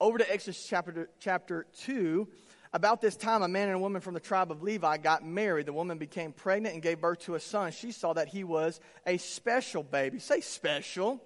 Over 0.00 0.18
to 0.18 0.32
Exodus 0.32 0.66
chapter, 0.68 1.08
chapter 1.20 1.66
2. 1.84 2.28
About 2.74 3.00
this 3.00 3.14
time, 3.14 3.42
a 3.42 3.48
man 3.48 3.68
and 3.68 3.76
a 3.76 3.78
woman 3.78 4.00
from 4.00 4.14
the 4.14 4.20
tribe 4.20 4.50
of 4.50 4.60
Levi 4.64 4.96
got 4.96 5.24
married. 5.24 5.66
The 5.66 5.72
woman 5.72 5.96
became 5.96 6.32
pregnant 6.32 6.74
and 6.74 6.82
gave 6.82 7.00
birth 7.00 7.20
to 7.20 7.36
a 7.36 7.40
son. 7.40 7.70
She 7.70 7.92
saw 7.92 8.14
that 8.14 8.26
he 8.26 8.42
was 8.42 8.80
a 9.06 9.16
special 9.18 9.84
baby. 9.84 10.18
Say 10.18 10.40
special. 10.40 11.22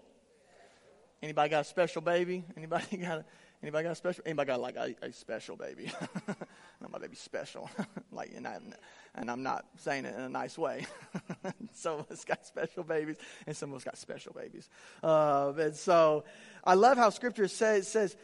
Anybody 1.22 1.48
got 1.48 1.60
a 1.62 1.64
special 1.64 2.02
baby? 2.02 2.44
Anybody 2.54 2.96
got 2.98 3.20
a, 3.20 3.24
anybody 3.62 3.84
got 3.84 3.92
a 3.92 3.94
special? 3.94 4.24
Anybody 4.26 4.46
got 4.46 4.60
like 4.60 4.76
a, 4.76 4.94
a 5.00 5.10
special 5.10 5.56
baby? 5.56 5.90
no, 6.82 6.88
my 6.90 6.98
baby's 6.98 7.18
special. 7.18 7.70
like, 8.12 8.30
and, 8.36 8.46
I, 8.46 8.58
and 9.14 9.30
I'm 9.30 9.42
not 9.42 9.64
saying 9.78 10.04
it 10.04 10.14
in 10.14 10.20
a 10.20 10.28
nice 10.28 10.58
way. 10.58 10.86
some 11.72 12.00
of 12.00 12.10
us 12.10 12.26
got 12.26 12.44
special 12.44 12.84
babies, 12.84 13.16
and 13.46 13.56
some 13.56 13.70
of 13.70 13.76
us 13.76 13.84
got 13.84 13.96
special 13.96 14.34
babies. 14.34 14.68
Uh, 15.02 15.54
and 15.56 15.74
so, 15.74 16.24
I 16.62 16.74
love 16.74 16.98
how 16.98 17.08
Scripture 17.08 17.48
says, 17.48 17.88
says 17.88 18.18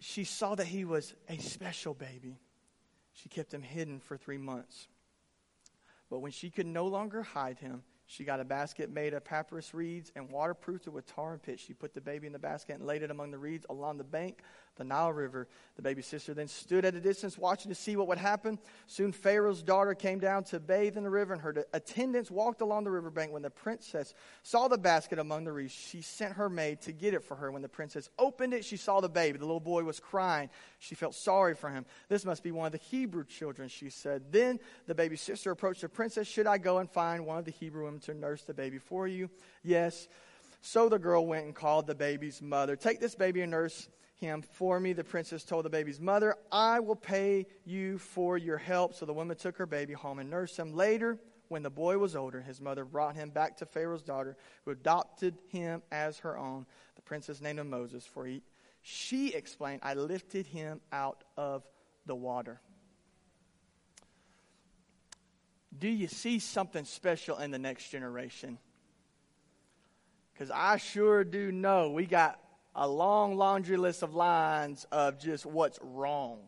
she 0.00 0.24
saw 0.24 0.54
that 0.54 0.66
he 0.66 0.86
was 0.86 1.12
a 1.28 1.36
special 1.36 1.92
baby. 1.92 2.38
She 3.16 3.28
kept 3.30 3.52
him 3.52 3.62
hidden 3.62 3.98
for 3.98 4.16
three 4.16 4.38
months. 4.38 4.88
But 6.10 6.20
when 6.20 6.32
she 6.32 6.50
could 6.50 6.66
no 6.66 6.86
longer 6.86 7.22
hide 7.22 7.58
him, 7.58 7.82
she 8.06 8.24
got 8.24 8.38
a 8.38 8.44
basket 8.44 8.90
made 8.90 9.14
of 9.14 9.24
papyrus 9.24 9.74
reeds 9.74 10.12
and 10.14 10.30
waterproofed 10.30 10.86
it 10.86 10.90
with 10.90 11.06
tar 11.06 11.32
and 11.32 11.42
pitch. 11.42 11.64
She 11.66 11.74
put 11.74 11.94
the 11.94 12.00
baby 12.00 12.26
in 12.26 12.32
the 12.32 12.38
basket 12.38 12.76
and 12.76 12.86
laid 12.86 13.02
it 13.02 13.10
among 13.10 13.32
the 13.32 13.38
reeds 13.38 13.66
along 13.68 13.98
the 13.98 14.04
bank 14.04 14.42
the 14.76 14.84
Nile 14.84 15.12
River. 15.12 15.48
The 15.76 15.82
baby 15.82 16.02
sister 16.02 16.32
then 16.32 16.48
stood 16.48 16.84
at 16.84 16.94
a 16.94 17.00
distance 17.00 17.36
watching 17.36 17.70
to 17.70 17.74
see 17.74 17.96
what 17.96 18.08
would 18.08 18.18
happen. 18.18 18.58
Soon 18.86 19.12
Pharaoh's 19.12 19.62
daughter 19.62 19.94
came 19.94 20.18
down 20.18 20.44
to 20.44 20.60
bathe 20.60 20.96
in 20.96 21.02
the 21.02 21.10
river, 21.10 21.32
and 21.32 21.42
her 21.42 21.66
attendants 21.72 22.30
walked 22.30 22.60
along 22.60 22.84
the 22.84 22.90
riverbank. 22.90 23.32
When 23.32 23.42
the 23.42 23.50
princess 23.50 24.14
saw 24.42 24.68
the 24.68 24.78
basket 24.78 25.18
among 25.18 25.44
the 25.44 25.52
reeds, 25.52 25.72
she 25.72 26.00
sent 26.00 26.34
her 26.34 26.48
maid 26.48 26.80
to 26.82 26.92
get 26.92 27.14
it 27.14 27.24
for 27.24 27.36
her. 27.36 27.50
When 27.50 27.62
the 27.62 27.68
princess 27.68 28.08
opened 28.18 28.54
it, 28.54 28.64
she 28.64 28.76
saw 28.76 29.00
the 29.00 29.08
baby. 29.08 29.38
The 29.38 29.44
little 29.46 29.60
boy 29.60 29.82
was 29.84 30.00
crying. 30.00 30.50
She 30.78 30.94
felt 30.94 31.14
sorry 31.14 31.54
for 31.54 31.68
him. 31.68 31.84
This 32.08 32.24
must 32.24 32.42
be 32.42 32.52
one 32.52 32.66
of 32.66 32.72
the 32.72 32.78
Hebrew 32.78 33.24
children, 33.24 33.68
she 33.68 33.90
said. 33.90 34.32
Then 34.32 34.60
the 34.86 34.94
baby 34.94 35.16
sister 35.16 35.50
approached 35.50 35.82
the 35.82 35.88
princess. 35.88 36.26
Should 36.26 36.46
I 36.46 36.58
go 36.58 36.78
and 36.78 36.90
find 36.90 37.26
one 37.26 37.38
of 37.38 37.44
the 37.44 37.50
Hebrew 37.50 37.84
women 37.84 38.00
to 38.00 38.14
nurse 38.14 38.42
the 38.42 38.54
baby 38.54 38.78
for 38.78 39.08
you? 39.08 39.30
Yes. 39.62 40.08
So 40.62 40.88
the 40.88 40.98
girl 40.98 41.26
went 41.26 41.44
and 41.44 41.54
called 41.54 41.86
the 41.86 41.94
baby's 41.94 42.42
mother. 42.42 42.76
Take 42.76 42.98
this 42.98 43.14
baby 43.14 43.42
and 43.42 43.50
nurse 43.50 43.88
him 44.16 44.42
for 44.42 44.80
me. 44.80 44.92
The 44.92 45.04
princess 45.04 45.44
told 45.44 45.64
the 45.64 45.70
baby's 45.70 46.00
mother, 46.00 46.36
I 46.50 46.80
will 46.80 46.96
pay 46.96 47.46
you 47.64 47.98
for 47.98 48.36
your 48.36 48.58
help. 48.58 48.94
So 48.94 49.06
the 49.06 49.12
woman 49.12 49.36
took 49.36 49.56
her 49.58 49.66
baby 49.66 49.92
home 49.92 50.18
and 50.18 50.30
nursed 50.30 50.58
him. 50.58 50.74
Later, 50.74 51.18
when 51.48 51.62
the 51.62 51.70
boy 51.70 51.98
was 51.98 52.16
older, 52.16 52.40
his 52.40 52.60
mother 52.60 52.84
brought 52.84 53.14
him 53.14 53.30
back 53.30 53.58
to 53.58 53.66
Pharaoh's 53.66 54.02
daughter, 54.02 54.36
who 54.64 54.72
adopted 54.72 55.38
him 55.48 55.82
as 55.92 56.18
her 56.18 56.36
own. 56.36 56.66
The 56.96 57.02
princess 57.02 57.40
named 57.40 57.60
him 57.60 57.70
Moses, 57.70 58.04
for 58.04 58.26
he, 58.26 58.42
she 58.82 59.32
explained, 59.32 59.80
I 59.82 59.94
lifted 59.94 60.46
him 60.46 60.80
out 60.92 61.22
of 61.36 61.62
the 62.06 62.14
water. 62.14 62.60
Do 65.78 65.88
you 65.88 66.08
see 66.08 66.38
something 66.38 66.84
special 66.84 67.38
in 67.38 67.50
the 67.50 67.58
next 67.58 67.90
generation? 67.90 68.58
Because 70.32 70.50
I 70.50 70.78
sure 70.78 71.22
do 71.22 71.52
know 71.52 71.90
we 71.90 72.06
got 72.06 72.40
a 72.76 72.86
long 72.86 73.36
laundry 73.36 73.78
list 73.78 74.02
of 74.02 74.14
lines 74.14 74.86
of 74.92 75.18
just 75.18 75.46
what's 75.46 75.78
wrong. 75.82 76.40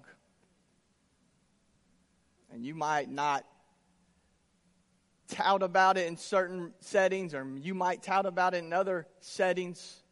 And 2.53 2.65
you 2.65 2.75
might 2.75 3.11
not 3.11 3.47
tout 5.29 5.63
about 5.63 5.97
it 5.97 6.07
in 6.07 6.17
certain 6.17 6.73
settings, 6.81 7.35
or 7.35 7.47
you 7.57 7.75
might 7.75 8.03
tout 8.03 8.27
about 8.27 8.55
it 8.55 8.59
in 8.59 8.73
other 8.75 9.07
settings. 9.21 10.03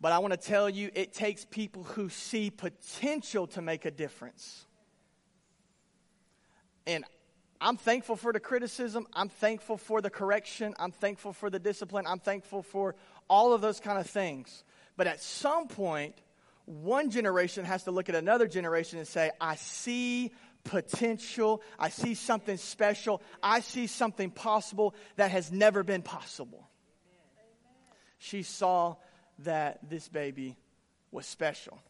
But 0.00 0.12
I 0.12 0.18
want 0.20 0.32
to 0.32 0.38
tell 0.38 0.70
you, 0.70 0.90
it 0.94 1.12
takes 1.12 1.44
people 1.44 1.82
who 1.82 2.08
see 2.08 2.50
potential 2.50 3.48
to 3.48 3.62
make 3.62 3.84
a 3.84 3.90
difference. 3.90 4.66
And 6.86 7.04
I'm 7.60 7.76
thankful 7.76 8.16
for 8.16 8.32
the 8.32 8.40
criticism. 8.40 9.06
I'm 9.12 9.28
thankful 9.28 9.76
for 9.76 10.00
the 10.00 10.10
correction. 10.10 10.74
I'm 10.78 10.92
thankful 10.92 11.32
for 11.32 11.50
the 11.50 11.58
discipline. 11.58 12.06
I'm 12.06 12.18
thankful 12.18 12.62
for 12.62 12.94
all 13.30 13.54
of 13.54 13.62
those 13.62 13.80
kind 13.80 13.98
of 13.98 14.06
things. 14.06 14.64
But 14.96 15.06
at 15.06 15.22
some 15.22 15.68
point, 15.68 16.16
one 16.66 17.10
generation 17.10 17.64
has 17.64 17.84
to 17.84 17.92
look 17.92 18.10
at 18.10 18.14
another 18.14 18.46
generation 18.46 18.98
and 18.98 19.08
say, 19.08 19.30
I 19.40 19.54
see 19.54 20.32
potential. 20.64 21.62
I 21.78 21.88
see 21.88 22.14
something 22.14 22.58
special. 22.58 23.22
I 23.42 23.60
see 23.60 23.86
something 23.86 24.30
possible 24.30 24.94
that 25.16 25.30
has 25.30 25.50
never 25.50 25.82
been 25.82 26.02
possible. 26.02 26.68
She 28.18 28.42
saw 28.42 28.96
that 29.38 29.88
this 29.88 30.08
baby 30.08 30.58
was 31.10 31.24
special. 31.24 31.80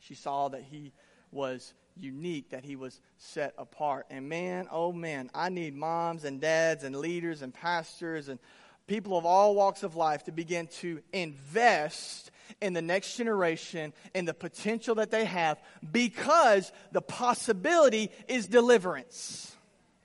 She 0.00 0.14
saw 0.14 0.48
that 0.48 0.62
he 0.62 0.92
was 1.30 1.72
unique, 1.96 2.50
that 2.50 2.64
he 2.64 2.74
was 2.74 3.00
set 3.16 3.54
apart. 3.58 4.06
And 4.10 4.28
man, 4.28 4.66
oh 4.70 4.92
man, 4.92 5.30
I 5.34 5.50
need 5.50 5.74
moms 5.74 6.24
and 6.24 6.40
dads 6.40 6.82
and 6.84 6.96
leaders 6.96 7.42
and 7.42 7.54
pastors 7.54 8.28
and 8.28 8.40
people 8.86 9.16
of 9.16 9.24
all 9.24 9.54
walks 9.54 9.82
of 9.82 9.96
life 9.96 10.24
to 10.24 10.32
begin 10.32 10.66
to 10.66 11.00
invest 11.12 12.30
in 12.60 12.72
the 12.72 12.82
next 12.82 13.16
generation 13.16 13.92
and 14.14 14.28
the 14.28 14.34
potential 14.34 14.96
that 14.96 15.10
they 15.10 15.24
have 15.24 15.60
because 15.90 16.72
the 16.92 17.00
possibility 17.00 18.10
is 18.28 18.46
deliverance, 18.46 19.54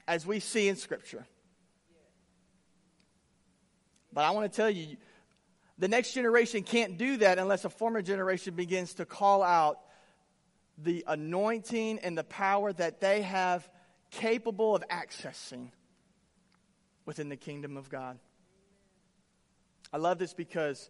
as 0.08 0.26
we 0.26 0.40
see 0.40 0.68
in 0.68 0.76
Scripture. 0.76 1.26
But 4.12 4.24
I 4.26 4.32
want 4.32 4.52
to 4.52 4.56
tell 4.56 4.70
you, 4.70 4.98
the 5.78 5.88
next 5.88 6.14
generation 6.14 6.64
can't 6.64 6.98
do 6.98 7.18
that 7.18 7.38
unless 7.38 7.64
a 7.66 7.70
former 7.70 8.02
generation 8.02 8.56
begins 8.56 8.96
to 8.96 9.06
call 9.06 9.44
out 9.44 9.80
the 10.78 11.04
anointing 11.08 12.00
and 12.00 12.18
the 12.18 12.24
power 12.24 12.74
that 12.74 13.00
they 13.00 13.22
have 13.22 13.70
capable 14.12 14.76
of 14.76 14.84
accessing 14.90 15.72
within 17.06 17.30
the 17.30 17.38
kingdom 17.38 17.78
of 17.78 17.90
God. 17.90 18.18
I 19.92 19.98
love 19.98 20.18
this 20.18 20.34
because 20.34 20.90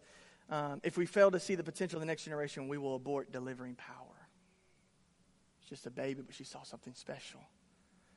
um, 0.50 0.80
if 0.82 0.96
we 0.96 1.06
fail 1.06 1.30
to 1.30 1.40
see 1.40 1.54
the 1.54 1.64
potential 1.64 1.96
of 1.96 2.00
the 2.00 2.06
next 2.06 2.24
generation, 2.24 2.68
we 2.68 2.78
will 2.78 2.96
abort 2.96 3.32
delivering 3.32 3.76
power. 3.76 4.28
It's 5.60 5.70
just 5.70 5.86
a 5.86 5.90
baby, 5.90 6.22
but 6.24 6.34
she 6.34 6.44
saw 6.44 6.62
something 6.62 6.94
special. 6.94 7.40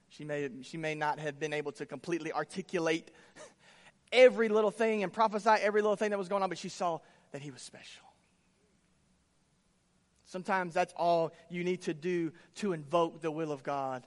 She 0.10 0.24
may, 0.24 0.50
she 0.62 0.78
may 0.78 0.96
not 0.96 1.20
have 1.20 1.40
been 1.40 1.54
able 1.54 1.72
to 1.74 1.86
completely 1.86 2.32
articulate 2.32 3.12
every 4.12 4.50
little 4.50 4.72
thing 4.72 5.04
and 5.04 5.12
prophesy 5.12 5.50
every 5.50 5.82
little 5.82 5.96
thing 5.96 6.12
that 6.12 6.20
was 6.20 6.30
going 6.30 6.44
on, 6.44 6.50
but 6.50 6.58
she 6.58 6.70
saw 6.70 7.00
that 7.32 7.42
he 7.42 7.52
was 7.52 7.62
special. 7.62 8.04
Sometimes 10.26 10.74
that's 10.74 10.94
all 10.98 11.32
you 11.50 11.64
need 11.64 11.82
to 11.84 11.94
do 11.94 12.32
to 12.56 12.74
invoke 12.74 13.22
the 13.22 13.32
will 13.32 13.52
of 13.52 13.64
God 13.64 14.06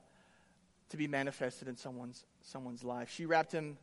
to 0.88 0.96
be 0.96 1.06
manifested 1.06 1.68
in 1.68 1.76
someone's, 1.76 2.24
someone's 2.42 2.84
life. 2.84 3.10
She 3.10 3.26
wrapped 3.26 3.52
him 3.52 3.76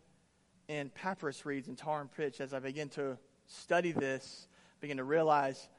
in 0.67 0.89
papyrus 0.89 1.45
reeds 1.45 1.67
and 1.67 1.77
tar 1.77 2.01
and 2.01 2.11
pitch. 2.11 2.41
As 2.41 2.53
I 2.53 2.59
begin 2.59 2.89
to 2.89 3.17
study 3.47 3.91
this, 3.91 4.47
begin 4.79 4.97
to 4.97 5.03
realize 5.03 5.69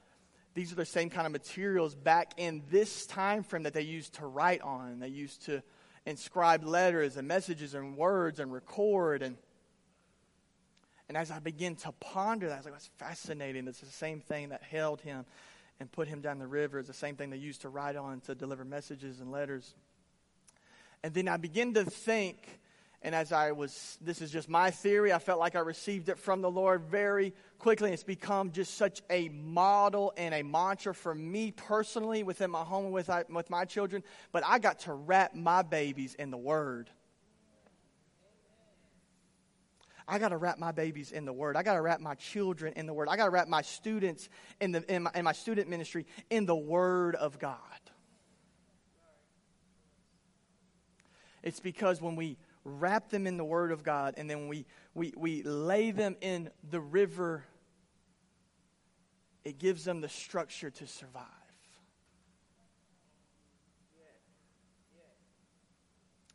these 0.54 0.70
are 0.70 0.76
the 0.76 0.86
same 0.86 1.10
kind 1.10 1.26
of 1.26 1.32
materials 1.32 1.94
back 1.94 2.34
in 2.36 2.62
this 2.70 3.06
time 3.06 3.42
frame 3.42 3.64
that 3.64 3.74
they 3.74 3.82
used 3.82 4.14
to 4.14 4.26
write 4.26 4.62
on. 4.62 5.00
They 5.00 5.08
used 5.08 5.46
to 5.46 5.62
inscribe 6.06 6.64
letters 6.64 7.16
and 7.16 7.26
messages 7.26 7.74
and 7.74 7.96
words 7.96 8.38
and 8.38 8.52
record 8.52 9.22
and 9.22 9.36
and 11.08 11.18
as 11.18 11.30
I 11.30 11.38
begin 11.38 11.76
to 11.76 11.92
ponder 11.92 12.48
that, 12.48 12.54
I 12.54 12.56
was 12.56 12.64
like, 12.64 12.74
that's 12.74 12.90
fascinating. 12.96 13.68
It's 13.68 13.80
the 13.80 13.86
same 13.86 14.20
thing 14.20 14.48
that 14.48 14.62
held 14.62 15.02
him 15.02 15.26
and 15.78 15.90
put 15.92 16.08
him 16.08 16.20
down 16.20 16.38
the 16.38 16.46
river 16.46 16.78
is 16.78 16.86
the 16.86 16.94
same 16.94 17.16
thing 17.16 17.30
they 17.30 17.36
used 17.36 17.60
to 17.62 17.68
write 17.68 17.96
on 17.96 18.20
to 18.22 18.34
deliver 18.34 18.64
messages 18.64 19.20
and 19.20 19.30
letters. 19.30 19.74
And 21.02 21.12
then 21.12 21.28
I 21.28 21.36
begin 21.36 21.74
to 21.74 21.84
think 21.84 22.60
And 23.04 23.14
as 23.14 23.32
I 23.32 23.52
was, 23.52 23.98
this 24.00 24.22
is 24.22 24.30
just 24.30 24.48
my 24.48 24.70
theory, 24.70 25.12
I 25.12 25.18
felt 25.18 25.38
like 25.38 25.54
I 25.54 25.58
received 25.58 26.08
it 26.08 26.18
from 26.18 26.40
the 26.40 26.50
Lord 26.50 26.84
very 26.84 27.34
quickly. 27.58 27.92
It's 27.92 28.02
become 28.02 28.50
just 28.50 28.78
such 28.78 29.02
a 29.10 29.28
model 29.28 30.14
and 30.16 30.34
a 30.34 30.42
mantra 30.42 30.94
for 30.94 31.14
me 31.14 31.50
personally 31.50 32.22
within 32.22 32.50
my 32.50 32.62
home 32.64 32.92
with, 32.92 33.10
with 33.28 33.50
my 33.50 33.66
children. 33.66 34.02
But 34.32 34.42
I 34.46 34.58
got 34.58 34.78
to 34.80 34.94
wrap 34.94 35.34
my 35.34 35.60
babies 35.60 36.14
in 36.14 36.30
the 36.30 36.38
Word. 36.38 36.88
I 40.08 40.18
got 40.18 40.30
to 40.30 40.38
wrap 40.38 40.58
my 40.58 40.72
babies 40.72 41.12
in 41.12 41.26
the 41.26 41.32
Word. 41.32 41.56
I 41.56 41.62
got 41.62 41.74
to 41.74 41.82
wrap 41.82 42.00
my 42.00 42.14
children 42.14 42.72
in 42.74 42.86
the 42.86 42.94
Word. 42.94 43.08
I 43.10 43.18
got 43.18 43.26
to 43.26 43.30
wrap 43.30 43.48
my 43.48 43.60
students 43.60 44.30
in, 44.62 44.72
the, 44.72 44.82
in, 44.90 45.02
my, 45.02 45.10
in 45.14 45.24
my 45.24 45.32
student 45.32 45.68
ministry 45.68 46.06
in 46.30 46.46
the 46.46 46.56
Word 46.56 47.16
of 47.16 47.38
God. 47.38 47.58
It's 51.42 51.60
because 51.60 52.00
when 52.00 52.16
we 52.16 52.38
wrap 52.64 53.10
them 53.10 53.26
in 53.26 53.36
the 53.36 53.44
Word 53.44 53.72
of 53.72 53.82
God, 53.82 54.14
and 54.16 54.28
then 54.28 54.48
we, 54.48 54.66
we, 54.94 55.12
we 55.16 55.42
lay 55.42 55.90
them 55.90 56.16
in 56.20 56.50
the 56.70 56.80
river, 56.80 57.44
it 59.44 59.58
gives 59.58 59.84
them 59.84 60.00
the 60.00 60.08
structure 60.08 60.70
to 60.70 60.86
survive. 60.86 61.24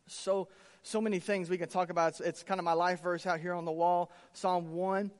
So, 0.07 0.47
so 0.81 1.01
many 1.01 1.19
things 1.19 1.49
we 1.49 1.57
can 1.59 1.69
talk 1.69 1.91
about. 1.91 2.09
It's, 2.09 2.19
it's 2.19 2.43
kind 2.43 2.59
of 2.59 2.65
my 2.65 2.73
life 2.73 3.03
verse 3.03 3.27
out 3.27 3.39
here 3.39 3.53
on 3.53 3.65
the 3.65 3.71
wall 3.71 4.11
Psalm 4.33 4.73
1. 4.73 5.11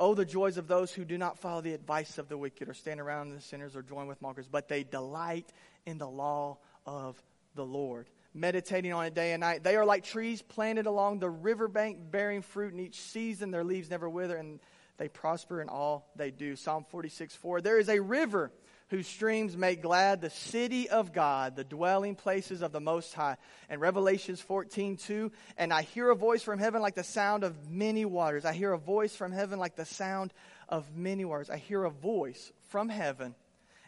Oh, 0.00 0.14
the 0.14 0.24
joys 0.24 0.56
of 0.56 0.68
those 0.68 0.92
who 0.92 1.04
do 1.04 1.18
not 1.18 1.38
follow 1.38 1.60
the 1.60 1.74
advice 1.74 2.18
of 2.18 2.28
the 2.28 2.38
wicked, 2.38 2.68
or 2.68 2.74
stand 2.74 3.00
around 3.00 3.30
the 3.30 3.40
sinners, 3.40 3.74
or 3.74 3.82
join 3.82 4.06
with 4.06 4.22
mockers, 4.22 4.46
but 4.46 4.68
they 4.68 4.84
delight 4.84 5.52
in 5.86 5.98
the 5.98 6.08
law 6.08 6.58
of 6.86 7.20
the 7.56 7.64
Lord 7.64 8.08
meditating 8.34 8.92
on 8.92 9.06
it 9.06 9.14
day 9.14 9.32
and 9.32 9.40
night. 9.40 9.64
They 9.64 9.76
are 9.76 9.84
like 9.84 10.04
trees 10.04 10.42
planted 10.42 10.86
along 10.86 11.18
the 11.18 11.30
riverbank, 11.30 12.10
bearing 12.10 12.42
fruit 12.42 12.72
in 12.72 12.80
each 12.80 13.00
season. 13.00 13.50
Their 13.50 13.64
leaves 13.64 13.90
never 13.90 14.08
wither, 14.08 14.36
and 14.36 14.60
they 14.96 15.08
prosper 15.08 15.60
in 15.60 15.68
all 15.68 16.10
they 16.16 16.30
do. 16.30 16.56
Psalm 16.56 16.84
46 16.90 17.34
4. 17.36 17.60
There 17.60 17.78
is 17.78 17.88
a 17.88 18.00
river 18.00 18.52
whose 18.88 19.06
streams 19.06 19.56
make 19.56 19.82
glad 19.82 20.20
the 20.20 20.30
city 20.30 20.88
of 20.88 21.12
God, 21.12 21.56
the 21.56 21.64
dwelling 21.64 22.14
places 22.14 22.62
of 22.62 22.72
the 22.72 22.80
Most 22.80 23.12
High. 23.12 23.36
And 23.68 23.80
Revelations 23.80 24.40
14 24.40 24.96
2. 24.96 25.32
And 25.56 25.72
I 25.72 25.82
hear 25.82 26.10
a 26.10 26.16
voice 26.16 26.42
from 26.42 26.58
heaven 26.58 26.82
like 26.82 26.94
the 26.94 27.04
sound 27.04 27.44
of 27.44 27.70
many 27.70 28.04
waters. 28.04 28.44
I 28.44 28.52
hear 28.52 28.72
a 28.72 28.78
voice 28.78 29.14
from 29.14 29.32
heaven 29.32 29.58
like 29.58 29.76
the 29.76 29.84
sound 29.84 30.32
of 30.68 30.96
many 30.96 31.24
waters. 31.24 31.50
I 31.50 31.58
hear 31.58 31.84
a 31.84 31.90
voice 31.90 32.52
from 32.68 32.88
heaven, 32.88 33.34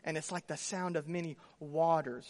and 0.05 0.17
it's 0.17 0.33
like 0.33 0.47
the 0.47 0.57
sound 0.57 0.97
of 0.97 1.09
many 1.09 1.37
waters 1.59 2.27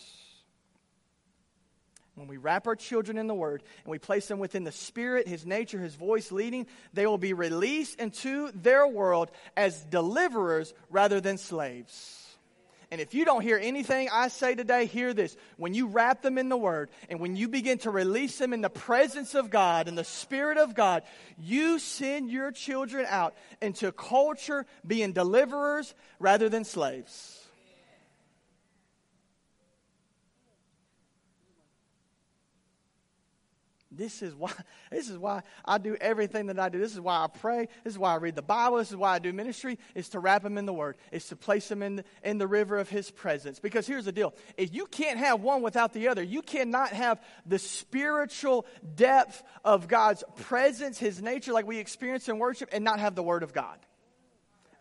when 2.20 2.28
we 2.28 2.36
wrap 2.36 2.66
our 2.66 2.76
children 2.76 3.16
in 3.16 3.28
the 3.28 3.34
Word 3.34 3.62
and 3.82 3.90
we 3.90 3.98
place 3.98 4.28
them 4.28 4.38
within 4.38 4.62
the 4.62 4.72
Spirit, 4.72 5.26
His 5.26 5.46
nature, 5.46 5.80
His 5.80 5.94
voice 5.94 6.30
leading, 6.30 6.66
they 6.92 7.06
will 7.06 7.16
be 7.16 7.32
released 7.32 7.98
into 7.98 8.50
their 8.52 8.86
world 8.86 9.30
as 9.56 9.82
deliverers 9.84 10.74
rather 10.90 11.22
than 11.22 11.38
slaves. 11.38 12.26
And 12.90 13.00
if 13.00 13.14
you 13.14 13.24
don't 13.24 13.40
hear 13.40 13.58
anything 13.60 14.10
I 14.12 14.28
say 14.28 14.54
today, 14.54 14.84
hear 14.84 15.14
this. 15.14 15.34
When 15.56 15.72
you 15.72 15.86
wrap 15.86 16.20
them 16.20 16.36
in 16.36 16.50
the 16.50 16.58
Word 16.58 16.90
and 17.08 17.20
when 17.20 17.36
you 17.36 17.48
begin 17.48 17.78
to 17.78 17.90
release 17.90 18.36
them 18.36 18.52
in 18.52 18.60
the 18.60 18.68
presence 18.68 19.34
of 19.34 19.48
God 19.48 19.88
and 19.88 19.96
the 19.96 20.04
Spirit 20.04 20.58
of 20.58 20.74
God, 20.74 21.04
you 21.38 21.78
send 21.78 22.30
your 22.30 22.52
children 22.52 23.06
out 23.08 23.34
into 23.62 23.92
culture 23.92 24.66
being 24.86 25.12
deliverers 25.12 25.94
rather 26.18 26.50
than 26.50 26.64
slaves. 26.64 27.39
This 34.00 34.22
is 34.22 34.34
why 34.34 34.50
this 34.90 35.10
is 35.10 35.18
why 35.18 35.42
I 35.62 35.76
do 35.76 35.94
everything 36.00 36.46
that 36.46 36.58
I 36.58 36.70
do. 36.70 36.78
This 36.78 36.94
is 36.94 37.00
why 37.00 37.22
I 37.22 37.26
pray. 37.26 37.68
This 37.84 37.92
is 37.92 37.98
why 37.98 38.14
I 38.14 38.16
read 38.16 38.34
the 38.34 38.40
Bible. 38.40 38.78
This 38.78 38.88
is 38.88 38.96
why 38.96 39.14
I 39.14 39.18
do 39.18 39.30
ministry. 39.30 39.78
Is 39.94 40.08
to 40.10 40.20
wrap 40.20 40.42
them 40.42 40.56
in 40.56 40.64
the 40.64 40.72
Word. 40.72 40.96
Is 41.12 41.26
to 41.26 41.36
place 41.36 41.68
them 41.68 41.82
in 41.82 41.96
the, 41.96 42.04
in 42.24 42.38
the 42.38 42.46
river 42.46 42.78
of 42.78 42.88
His 42.88 43.10
presence. 43.10 43.58
Because 43.60 43.86
here's 43.86 44.06
the 44.06 44.12
deal: 44.12 44.32
if 44.56 44.72
you 44.72 44.86
can't 44.86 45.18
have 45.18 45.42
one 45.42 45.60
without 45.60 45.92
the 45.92 46.08
other, 46.08 46.22
you 46.22 46.40
cannot 46.40 46.94
have 46.94 47.20
the 47.44 47.58
spiritual 47.58 48.64
depth 48.96 49.42
of 49.66 49.86
God's 49.86 50.24
presence, 50.36 50.98
His 50.98 51.20
nature, 51.20 51.52
like 51.52 51.66
we 51.66 51.76
experience 51.76 52.26
in 52.30 52.38
worship, 52.38 52.70
and 52.72 52.82
not 52.82 53.00
have 53.00 53.14
the 53.14 53.22
Word 53.22 53.42
of 53.42 53.52
God 53.52 53.78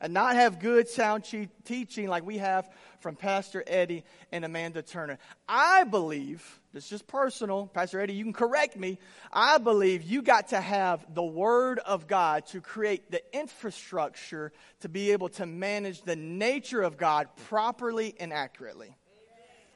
and 0.02 0.14
not 0.14 0.36
have 0.36 0.60
good 0.60 0.88
sound 0.88 1.26
teaching 1.66 2.08
like 2.08 2.26
we 2.26 2.38
have 2.38 2.70
from 3.00 3.16
Pastor 3.16 3.64
Eddie 3.68 4.04
and 4.32 4.46
Amanda 4.46 4.82
Turner. 4.82 5.18
I 5.48 5.84
believe, 5.84 6.60
this 6.74 6.86
is 6.86 6.90
just 6.90 7.08
personal, 7.08 7.68
Pastor 7.68 8.00
Eddie, 8.00 8.14
you 8.14 8.24
can 8.24 8.34
correct 8.34 8.78
me. 8.78 8.98
I 9.32 9.58
believe 9.58 10.04
you 10.04 10.22
got 10.22 10.50
to 10.50 10.62
have 10.62 11.06
the 11.14 11.24
Word 11.24 11.80
of 11.80 12.08
God 12.08 12.46
to 12.48 12.62
create 12.62 13.12
the 13.12 13.22
infrastructure 13.38 14.52
to 14.82 14.90
be 14.90 15.12
able 15.12 15.30
to 15.30 15.46
manage 15.46 16.02
the 16.02 16.16
nature 16.16 16.82
of 16.82 16.98
God 16.98 17.28
properly 17.48 18.16
and 18.20 18.32
accurately. 18.32 18.96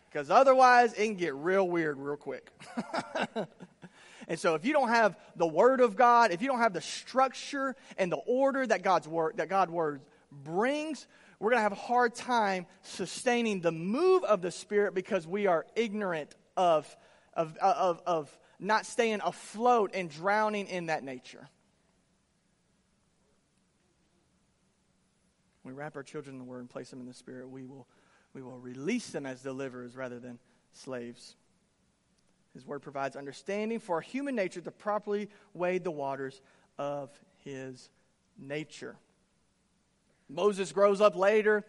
Because 0.10 0.30
otherwise, 0.30 0.94
it 0.94 1.06
can 1.06 1.16
get 1.16 1.34
real 1.34 1.68
weird 1.68 1.98
real 1.98 2.18
quick. 2.18 2.52
And 4.28 4.40
so 4.40 4.56
if 4.56 4.66
you 4.66 4.74
don't 4.74 4.90
have 4.90 5.18
the 5.36 5.46
word 5.46 5.82
of 5.82 5.96
God, 5.96 6.32
if 6.32 6.42
you 6.42 6.48
don't 6.48 6.60
have 6.60 6.74
the 6.74 6.82
structure 6.82 7.76
and 7.98 8.12
the 8.12 8.18
order 8.18 8.66
that 8.66 8.82
God's 8.82 9.08
word 9.08 9.38
that 9.38 9.50
God 9.50 9.70
word 9.70 10.02
brings, 10.44 11.08
we're 11.40 11.52
going 11.52 11.60
to 11.60 11.64
have 11.64 11.72
a 11.72 11.76
hard 11.76 12.16
time 12.16 12.66
sustaining 12.82 13.62
the 13.62 13.72
move 13.72 14.24
of 14.24 14.42
the 14.42 14.52
Spirit 14.52 14.94
because 14.94 15.28
we 15.28 15.48
are 15.48 15.66
ignorant 15.76 16.36
of, 16.56 16.96
of, 17.34 17.56
of, 17.58 18.02
of 18.06 18.40
not 18.60 18.86
staying 18.86 19.20
afloat 19.24 19.92
and 19.94 20.10
drowning 20.10 20.68
in 20.68 20.88
that 20.88 21.04
nature. 21.04 21.50
we 25.64 25.72
wrap 25.72 25.96
our 25.96 26.04
children 26.04 26.36
in 26.36 26.40
the 26.40 26.46
Word 26.46 26.60
and 26.60 26.70
place 26.70 26.90
them 26.90 27.00
in 27.00 27.06
the 27.06 27.14
Spirit, 27.14 27.50
we 27.50 27.64
will, 27.64 27.88
we 28.34 28.42
will 28.42 28.60
release 28.60 29.10
them 29.10 29.26
as 29.26 29.42
deliverers 29.42 29.96
rather 29.96 30.20
than 30.20 30.40
slaves. 30.74 31.36
His 32.54 32.66
Word 32.66 32.82
provides 32.82 33.16
understanding 33.16 33.80
for 33.80 34.02
human 34.02 34.36
nature 34.36 34.62
to 34.62 34.72
properly 34.72 35.30
wade 35.54 35.84
the 35.84 35.92
waters 35.92 36.42
of 36.78 37.10
His 37.40 37.90
nature. 38.38 38.96
Moses 40.34 40.72
grows 40.72 41.02
up 41.02 41.16
later. 41.16 41.64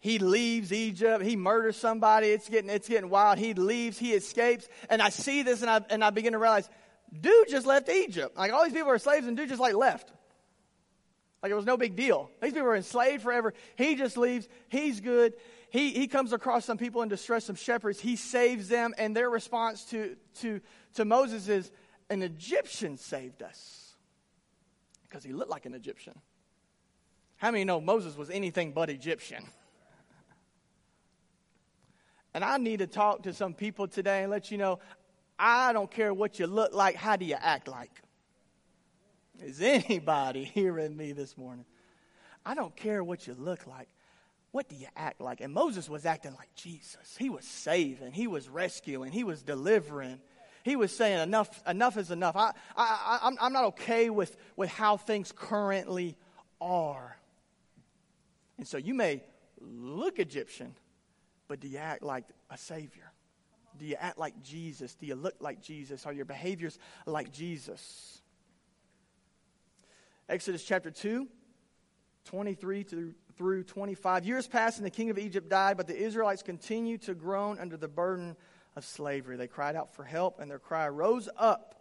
He 0.00 0.18
leaves 0.18 0.72
Egypt. 0.72 1.24
He 1.24 1.36
murders 1.36 1.76
somebody. 1.76 2.28
It's 2.28 2.48
getting, 2.48 2.70
it's 2.70 2.88
getting 2.88 3.10
wild. 3.10 3.38
He 3.38 3.54
leaves. 3.54 3.98
He 3.98 4.12
escapes. 4.12 4.68
And 4.88 5.02
I 5.02 5.08
see 5.08 5.42
this 5.42 5.62
and 5.62 5.70
I, 5.70 5.80
and 5.90 6.04
I 6.04 6.10
begin 6.10 6.32
to 6.32 6.38
realize, 6.38 6.68
dude 7.20 7.48
just 7.48 7.66
left 7.66 7.88
Egypt. 7.88 8.36
Like 8.36 8.52
all 8.52 8.64
these 8.64 8.72
people 8.72 8.90
are 8.90 8.98
slaves 8.98 9.26
and 9.26 9.36
dude 9.36 9.48
just 9.48 9.60
like 9.60 9.74
left. 9.74 10.12
Like 11.42 11.52
it 11.52 11.56
was 11.56 11.66
no 11.66 11.76
big 11.76 11.96
deal. 11.96 12.30
These 12.40 12.52
people 12.52 12.66
were 12.66 12.76
enslaved 12.76 13.22
forever. 13.22 13.54
He 13.76 13.96
just 13.96 14.16
leaves. 14.16 14.48
He's 14.68 15.00
good. 15.00 15.34
He, 15.70 15.90
he 15.90 16.06
comes 16.06 16.32
across 16.32 16.64
some 16.64 16.78
people 16.78 17.02
in 17.02 17.08
distress, 17.08 17.44
some 17.44 17.56
shepherds. 17.56 18.00
He 18.00 18.16
saves 18.16 18.68
them. 18.68 18.94
And 18.98 19.14
their 19.14 19.28
response 19.28 19.84
to, 19.86 20.16
to, 20.40 20.60
to 20.94 21.04
Moses 21.04 21.48
is, 21.48 21.70
an 22.10 22.22
Egyptian 22.22 22.96
saved 22.96 23.42
us. 23.42 23.94
Because 25.08 25.24
he 25.24 25.32
looked 25.32 25.50
like 25.50 25.66
an 25.66 25.74
Egyptian. 25.74 26.14
How 27.38 27.50
many 27.50 27.64
know 27.64 27.80
Moses 27.80 28.16
was 28.16 28.30
anything 28.30 28.72
but 28.72 28.90
Egyptian? 28.90 29.44
And 32.34 32.44
I 32.44 32.58
need 32.58 32.80
to 32.80 32.86
talk 32.86 33.22
to 33.22 33.32
some 33.32 33.54
people 33.54 33.88
today 33.88 34.22
and 34.22 34.30
let 34.30 34.50
you 34.50 34.58
know 34.58 34.80
I 35.38 35.72
don't 35.72 35.90
care 35.90 36.12
what 36.12 36.38
you 36.38 36.46
look 36.46 36.74
like, 36.74 36.96
how 36.96 37.16
do 37.16 37.24
you 37.24 37.36
act 37.38 37.68
like? 37.68 38.02
Is 39.40 39.60
anybody 39.60 40.44
hearing 40.54 40.96
me 40.96 41.12
this 41.12 41.36
morning? 41.36 41.64
I 42.44 42.54
don't 42.54 42.74
care 42.74 43.04
what 43.04 43.26
you 43.26 43.34
look 43.34 43.66
like. 43.66 43.88
What 44.50 44.68
do 44.68 44.74
you 44.74 44.86
act 44.96 45.20
like? 45.20 45.40
And 45.40 45.52
Moses 45.52 45.88
was 45.88 46.06
acting 46.06 46.34
like 46.34 46.52
Jesus. 46.54 47.16
He 47.18 47.30
was 47.30 47.44
saving, 47.44 48.12
he 48.12 48.26
was 48.26 48.48
rescuing, 48.48 49.12
he 49.12 49.24
was 49.24 49.42
delivering. 49.42 50.20
He 50.64 50.74
was 50.76 50.94
saying, 50.94 51.20
enough, 51.20 51.62
enough 51.66 51.96
is 51.96 52.10
enough. 52.10 52.36
I, 52.36 52.52
I, 52.76 53.20
I'm, 53.22 53.38
I'm 53.40 53.52
not 53.52 53.64
okay 53.66 54.10
with, 54.10 54.36
with 54.56 54.68
how 54.68 54.96
things 54.96 55.32
currently 55.34 56.16
are. 56.60 57.17
And 58.58 58.66
so 58.66 58.76
you 58.76 58.92
may 58.92 59.22
look 59.60 60.18
Egyptian, 60.18 60.74
but 61.46 61.60
do 61.60 61.68
you 61.68 61.78
act 61.78 62.02
like 62.02 62.24
a 62.50 62.58
Savior? 62.58 63.12
Do 63.78 63.86
you 63.86 63.96
act 63.98 64.18
like 64.18 64.42
Jesus? 64.42 64.94
Do 64.94 65.06
you 65.06 65.14
look 65.14 65.36
like 65.40 65.62
Jesus? 65.62 66.04
Are 66.04 66.12
your 66.12 66.24
behaviors 66.24 66.78
like 67.06 67.32
Jesus? 67.32 68.20
Exodus 70.28 70.64
chapter 70.64 70.90
2, 70.90 71.26
23 72.24 72.82
through, 72.82 73.14
through 73.36 73.64
25. 73.64 74.26
Years 74.26 74.46
passed 74.46 74.78
and 74.78 74.86
the 74.86 74.90
king 74.90 75.10
of 75.10 75.18
Egypt 75.18 75.48
died, 75.48 75.76
but 75.76 75.86
the 75.86 75.96
Israelites 75.96 76.42
continued 76.42 77.02
to 77.02 77.14
groan 77.14 77.58
under 77.58 77.76
the 77.76 77.88
burden 77.88 78.36
of 78.76 78.84
slavery. 78.84 79.36
They 79.36 79.46
cried 79.46 79.76
out 79.76 79.94
for 79.94 80.04
help, 80.04 80.40
and 80.40 80.50
their 80.50 80.58
cry 80.58 80.88
rose 80.88 81.28
up 81.38 81.76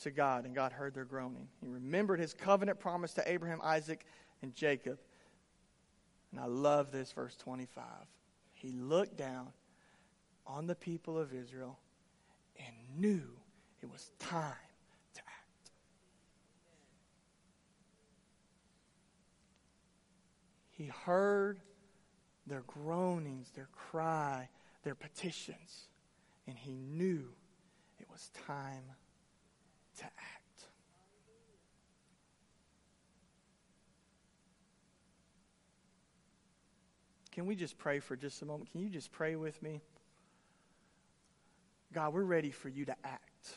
to 0.00 0.10
God, 0.10 0.46
and 0.46 0.54
God 0.54 0.72
heard 0.72 0.94
their 0.94 1.04
groaning. 1.04 1.48
He 1.60 1.68
remembered 1.68 2.18
his 2.18 2.32
covenant 2.32 2.80
promise 2.80 3.12
to 3.14 3.30
Abraham, 3.30 3.60
Isaac, 3.62 4.04
and 4.42 4.54
Jacob. 4.54 4.98
And 6.30 6.40
I 6.40 6.46
love 6.46 6.92
this, 6.92 7.12
verse 7.12 7.36
25. 7.36 7.84
He 8.52 8.72
looked 8.72 9.16
down 9.16 9.48
on 10.46 10.66
the 10.66 10.74
people 10.74 11.18
of 11.18 11.32
Israel 11.34 11.78
and 12.58 12.74
knew 13.00 13.22
it 13.82 13.90
was 13.90 14.10
time 14.18 14.54
to 15.14 15.20
act. 15.20 15.70
He 20.70 20.86
heard 20.86 21.60
their 22.46 22.62
groanings, 22.66 23.50
their 23.54 23.68
cry, 23.72 24.48
their 24.82 24.94
petitions, 24.94 25.88
and 26.46 26.56
he 26.58 26.72
knew 26.72 27.24
it 27.98 28.08
was 28.10 28.30
time 28.46 28.84
to 29.98 30.04
act. 30.04 30.29
Can 37.40 37.46
we 37.46 37.56
just 37.56 37.78
pray 37.78 38.00
for 38.00 38.16
just 38.16 38.42
a 38.42 38.44
moment? 38.44 38.70
Can 38.70 38.82
you 38.82 38.90
just 38.90 39.10
pray 39.12 39.34
with 39.34 39.62
me? 39.62 39.80
God, 41.90 42.12
we're 42.12 42.22
ready 42.22 42.50
for 42.50 42.68
you 42.68 42.84
to 42.84 42.94
act. 43.02 43.56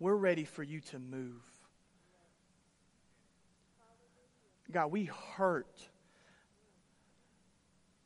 We're 0.00 0.16
ready 0.16 0.42
for 0.42 0.64
you 0.64 0.80
to 0.80 0.98
move. 0.98 1.40
God, 4.72 4.88
we 4.88 5.04
hurt. 5.36 5.80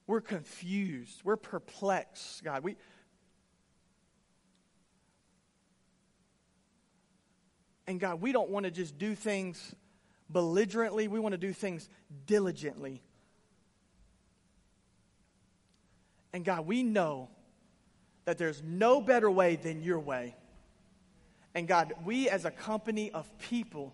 We're 0.07 0.21
confused. 0.21 1.23
We're 1.25 1.37
perplexed, 1.37 2.45
God. 2.45 2.63
We, 2.63 2.77
and 7.87 7.99
God, 7.99 8.21
we 8.21 8.33
don't 8.33 8.51
want 8.51 8.65
to 8.65 8.71
just 8.71 8.99
do 8.99 9.15
things 9.15 9.75
belligerently, 10.33 11.09
we 11.09 11.21
want 11.21 11.33
to 11.33 11.39
do 11.39 11.53
things 11.53 11.89
diligently. 12.27 13.03
And 16.33 16.45
God, 16.45 16.67
we 16.67 16.83
know 16.83 17.29
that 18.25 18.39
there's 18.39 18.63
no 18.63 19.01
better 19.01 19.31
way 19.31 19.57
than 19.57 19.83
your 19.83 19.99
way. 19.99 20.37
And 21.55 21.67
God, 21.67 21.93
we 22.05 22.29
as 22.29 22.45
a 22.45 22.51
company 22.51 23.11
of 23.11 23.27
people, 23.39 23.93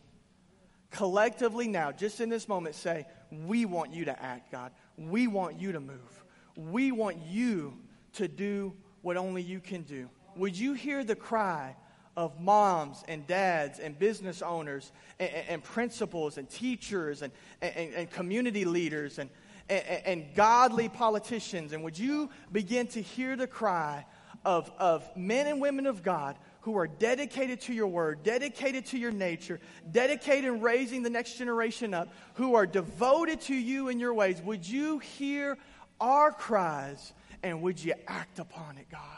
collectively 0.91 1.69
now, 1.69 1.93
just 1.93 2.21
in 2.21 2.29
this 2.29 2.49
moment, 2.49 2.75
say, 2.75 3.07
We 3.31 3.65
want 3.65 3.95
you 3.95 4.05
to 4.07 4.23
act, 4.23 4.53
God. 4.53 4.73
We 4.99 5.27
want 5.27 5.59
you 5.59 5.73
to 5.73 5.81
move. 5.81 6.25
We 6.55 6.93
want 6.93 7.19
you 7.27 7.79
to 8.15 8.29
do 8.29 8.75
what 9.01 9.17
only 9.17 9.43
you 9.43 9.61
can 9.61 9.83
do. 9.83 10.11
Would 10.37 10.59
you 10.59 10.75
hear 10.75 11.03
the 11.03 11.17
cry 11.17 11.77
of 12.17 12.41
moms 12.41 13.05
and 13.09 13.27
dads 13.27 13.79
and 13.79 13.99
business 13.99 14.43
owners 14.43 14.91
and, 15.19 15.31
and, 15.31 15.49
and 15.49 15.65
principals 15.65 16.39
and 16.39 16.49
teachers 16.49 17.23
and, 17.23 17.33
and 17.61 18.11
community 18.11 18.65
leaders 18.65 19.19
and, 19.19 19.31
and, 19.69 20.25
godly 20.35 20.89
politicians? 20.89 21.73
And 21.73 21.85
would 21.85 21.99
you 21.99 22.31
begin 22.51 22.87
to 22.89 23.03
hear 23.03 23.37
the 23.37 23.47
cry 23.47 24.07
of, 24.45 24.71
of 24.79 25.05
men 25.17 25.47
and 25.47 25.61
women 25.61 25.87
of 25.87 26.03
God 26.03 26.37
who 26.61 26.77
are 26.79 26.87
dedicated 26.87 27.61
to 27.61 27.73
your 27.73 27.87
word, 27.87 28.23
dedicated 28.23 28.87
to 28.87 28.99
your 28.99 29.13
nature, 29.13 29.61
dedicated 29.93 30.47
in 30.47 30.61
raising 30.61 31.03
the 31.03 31.11
next 31.11 31.39
generation 31.39 31.95
up, 31.95 32.09
who 32.35 32.55
are 32.55 32.67
devoted 32.67 33.41
to 33.43 33.55
you 33.55 33.89
and 33.89 34.01
your 34.01 34.15
ways, 34.15 34.41
would 34.43 34.67
you 34.67 34.99
hear 34.99 35.57
our 36.01 36.33
cries 36.33 37.13
and 37.43 37.63
would 37.63 37.83
you 37.83 37.95
act 38.09 38.39
upon 38.39 38.79
it, 38.79 38.87
God? 38.91 39.16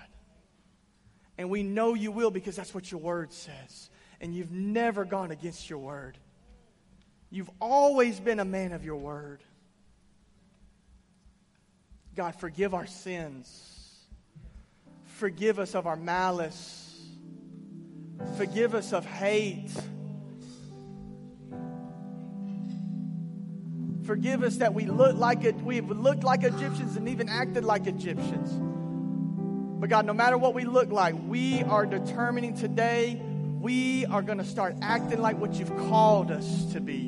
And 1.38 1.48
we 1.48 1.62
know 1.62 1.94
you 1.94 2.10
will 2.10 2.32
because 2.32 2.56
that's 2.56 2.74
what 2.74 2.90
your 2.90 3.00
word 3.00 3.32
says. 3.32 3.90
And 4.20 4.34
you've 4.34 4.50
never 4.50 5.04
gone 5.04 5.30
against 5.30 5.70
your 5.70 5.78
word. 5.78 6.18
You've 7.30 7.50
always 7.60 8.18
been 8.18 8.40
a 8.40 8.44
man 8.44 8.72
of 8.72 8.84
your 8.84 8.96
word. 8.96 9.42
God, 12.16 12.34
forgive 12.34 12.74
our 12.74 12.86
sins. 12.86 14.00
Forgive 15.04 15.60
us 15.60 15.76
of 15.76 15.86
our 15.86 15.96
malice. 15.96 17.00
Forgive 18.36 18.74
us 18.74 18.92
of 18.92 19.06
hate. 19.06 19.70
Forgive 24.04 24.42
us 24.42 24.56
that 24.56 24.74
we 24.74 24.86
look 24.86 25.16
like 25.16 25.42
we've 25.62 25.88
looked 25.88 26.24
like 26.24 26.42
Egyptians 26.42 26.96
and 26.96 27.08
even 27.08 27.28
acted 27.28 27.64
like 27.64 27.86
Egyptians. 27.86 28.77
But 29.78 29.90
God, 29.90 30.06
no 30.06 30.12
matter 30.12 30.36
what 30.36 30.54
we 30.54 30.64
look 30.64 30.90
like, 30.90 31.14
we 31.26 31.62
are 31.62 31.86
determining 31.86 32.54
today 32.54 33.22
we 33.60 34.06
are 34.06 34.22
going 34.22 34.38
to 34.38 34.44
start 34.44 34.76
acting 34.82 35.20
like 35.20 35.36
what 35.38 35.54
you've 35.54 35.76
called 35.76 36.30
us 36.30 36.72
to 36.72 36.80
be 36.80 37.06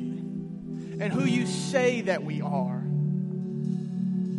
and 0.99 1.11
who 1.11 1.23
you 1.23 1.45
say 1.45 2.01
that 2.01 2.23
we 2.23 2.41
are. 2.41 2.79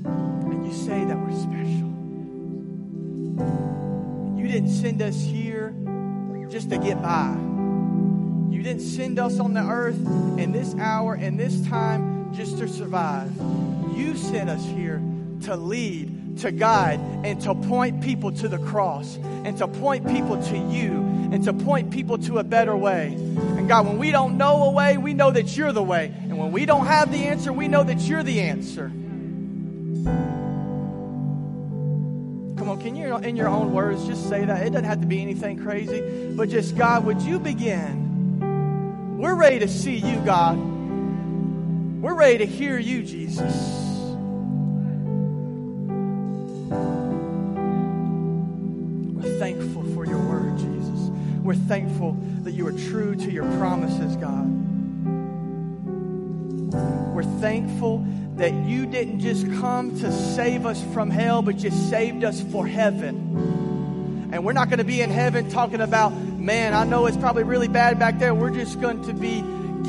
And 0.04 0.66
you 0.66 0.72
say 0.72 1.04
that 1.04 1.18
we're 1.18 1.32
special. 1.32 1.88
You 4.38 4.46
didn't 4.46 4.70
send 4.70 5.00
us 5.00 5.20
here 5.20 5.74
just 6.50 6.68
to 6.70 6.76
get 6.76 7.00
by. 7.00 7.34
You 8.54 8.62
didn't 8.62 8.82
send 8.82 9.18
us 9.18 9.40
on 9.40 9.54
the 9.54 9.62
earth 9.62 9.98
in 10.38 10.52
this 10.52 10.74
hour 10.74 11.14
and 11.14 11.40
this 11.40 11.66
time 11.66 12.32
just 12.34 12.58
to 12.58 12.68
survive. 12.68 13.32
You 13.96 14.14
sent 14.16 14.50
us 14.50 14.64
here 14.66 15.02
to 15.44 15.56
lead, 15.56 16.10
to 16.38 16.50
guide, 16.50 16.98
and 17.24 17.40
to 17.42 17.54
point 17.54 18.02
people 18.02 18.32
to 18.32 18.48
the 18.48 18.58
cross, 18.58 19.16
and 19.44 19.56
to 19.58 19.68
point 19.68 20.06
people 20.08 20.42
to 20.42 20.56
you, 20.56 20.92
and 21.32 21.44
to 21.44 21.52
point 21.52 21.90
people 21.90 22.18
to 22.18 22.38
a 22.38 22.44
better 22.44 22.76
way. 22.76 23.08
And 23.08 23.68
God, 23.68 23.86
when 23.86 23.98
we 23.98 24.10
don't 24.10 24.36
know 24.36 24.64
a 24.64 24.70
way, 24.70 24.96
we 24.96 25.14
know 25.14 25.30
that 25.30 25.56
you're 25.56 25.72
the 25.72 25.82
way. 25.82 26.12
And 26.24 26.38
when 26.38 26.52
we 26.52 26.66
don't 26.66 26.86
have 26.86 27.10
the 27.12 27.24
answer, 27.24 27.52
we 27.52 27.68
know 27.68 27.84
that 27.84 28.00
you're 28.00 28.22
the 28.22 28.40
answer. 28.42 28.88
Come 32.58 32.68
on, 32.68 32.80
can 32.80 32.96
you, 32.96 33.16
in 33.16 33.36
your 33.36 33.48
own 33.48 33.72
words, 33.72 34.06
just 34.06 34.28
say 34.28 34.44
that? 34.44 34.66
It 34.66 34.70
doesn't 34.70 34.84
have 34.84 35.00
to 35.00 35.06
be 35.06 35.22
anything 35.22 35.62
crazy, 35.62 36.34
but 36.34 36.48
just, 36.48 36.76
God, 36.76 37.04
would 37.04 37.22
you 37.22 37.38
begin? 37.38 39.18
We're 39.18 39.34
ready 39.34 39.58
to 39.60 39.68
see 39.68 39.96
you, 39.96 40.20
God. 40.20 40.56
We're 42.00 42.14
ready 42.14 42.38
to 42.38 42.46
hear 42.46 42.78
you, 42.78 43.02
Jesus. 43.04 43.91
We're 51.52 51.58
thankful 51.68 52.16
that 52.44 52.52
you 52.52 52.66
are 52.66 52.72
true 52.72 53.14
to 53.14 53.30
your 53.30 53.44
promises, 53.58 54.16
God. 54.16 54.46
We're 57.14 57.40
thankful 57.42 58.06
that 58.36 58.54
you 58.54 58.86
didn't 58.86 59.20
just 59.20 59.44
come 59.60 60.00
to 60.00 60.10
save 60.10 60.64
us 60.64 60.82
from 60.94 61.10
hell, 61.10 61.42
but 61.42 61.62
you 61.62 61.70
saved 61.70 62.24
us 62.24 62.40
for 62.40 62.66
heaven. 62.66 64.30
And 64.32 64.46
we're 64.46 64.54
not 64.54 64.70
going 64.70 64.78
to 64.78 64.84
be 64.84 65.02
in 65.02 65.10
heaven 65.10 65.50
talking 65.50 65.82
about, 65.82 66.14
man, 66.14 66.72
I 66.72 66.84
know 66.84 67.04
it's 67.04 67.18
probably 67.18 67.42
really 67.42 67.68
bad 67.68 67.98
back 67.98 68.18
there. 68.18 68.34
We're 68.34 68.48
just 68.48 68.80
going 68.80 69.02
to 69.02 69.12
be 69.12 69.44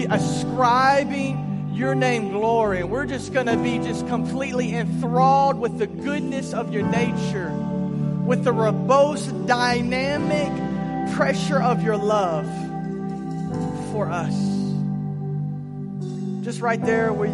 ascribing 0.09 1.71
your 1.75 1.95
name 1.95 2.31
glory. 2.31 2.81
And 2.81 2.91
we're 2.91 3.05
just 3.05 3.31
going 3.31 3.47
to 3.47 3.55
be 3.55 3.77
just 3.77 4.05
completely 4.09 4.75
enthralled 4.75 5.57
with 5.57 5.77
the 5.77 5.87
goodness 5.87 6.53
of 6.53 6.73
your 6.73 6.83
nature, 6.83 7.53
with 8.25 8.43
the 8.43 8.51
robust, 8.51 9.47
dynamic 9.47 10.72
pressure 11.11 11.61
of 11.61 11.83
your 11.83 11.97
love 11.97 12.45
for 13.91 14.09
us. 14.09 14.33
Just 16.41 16.61
right 16.61 16.83
there, 16.83 17.13
we 17.13 17.29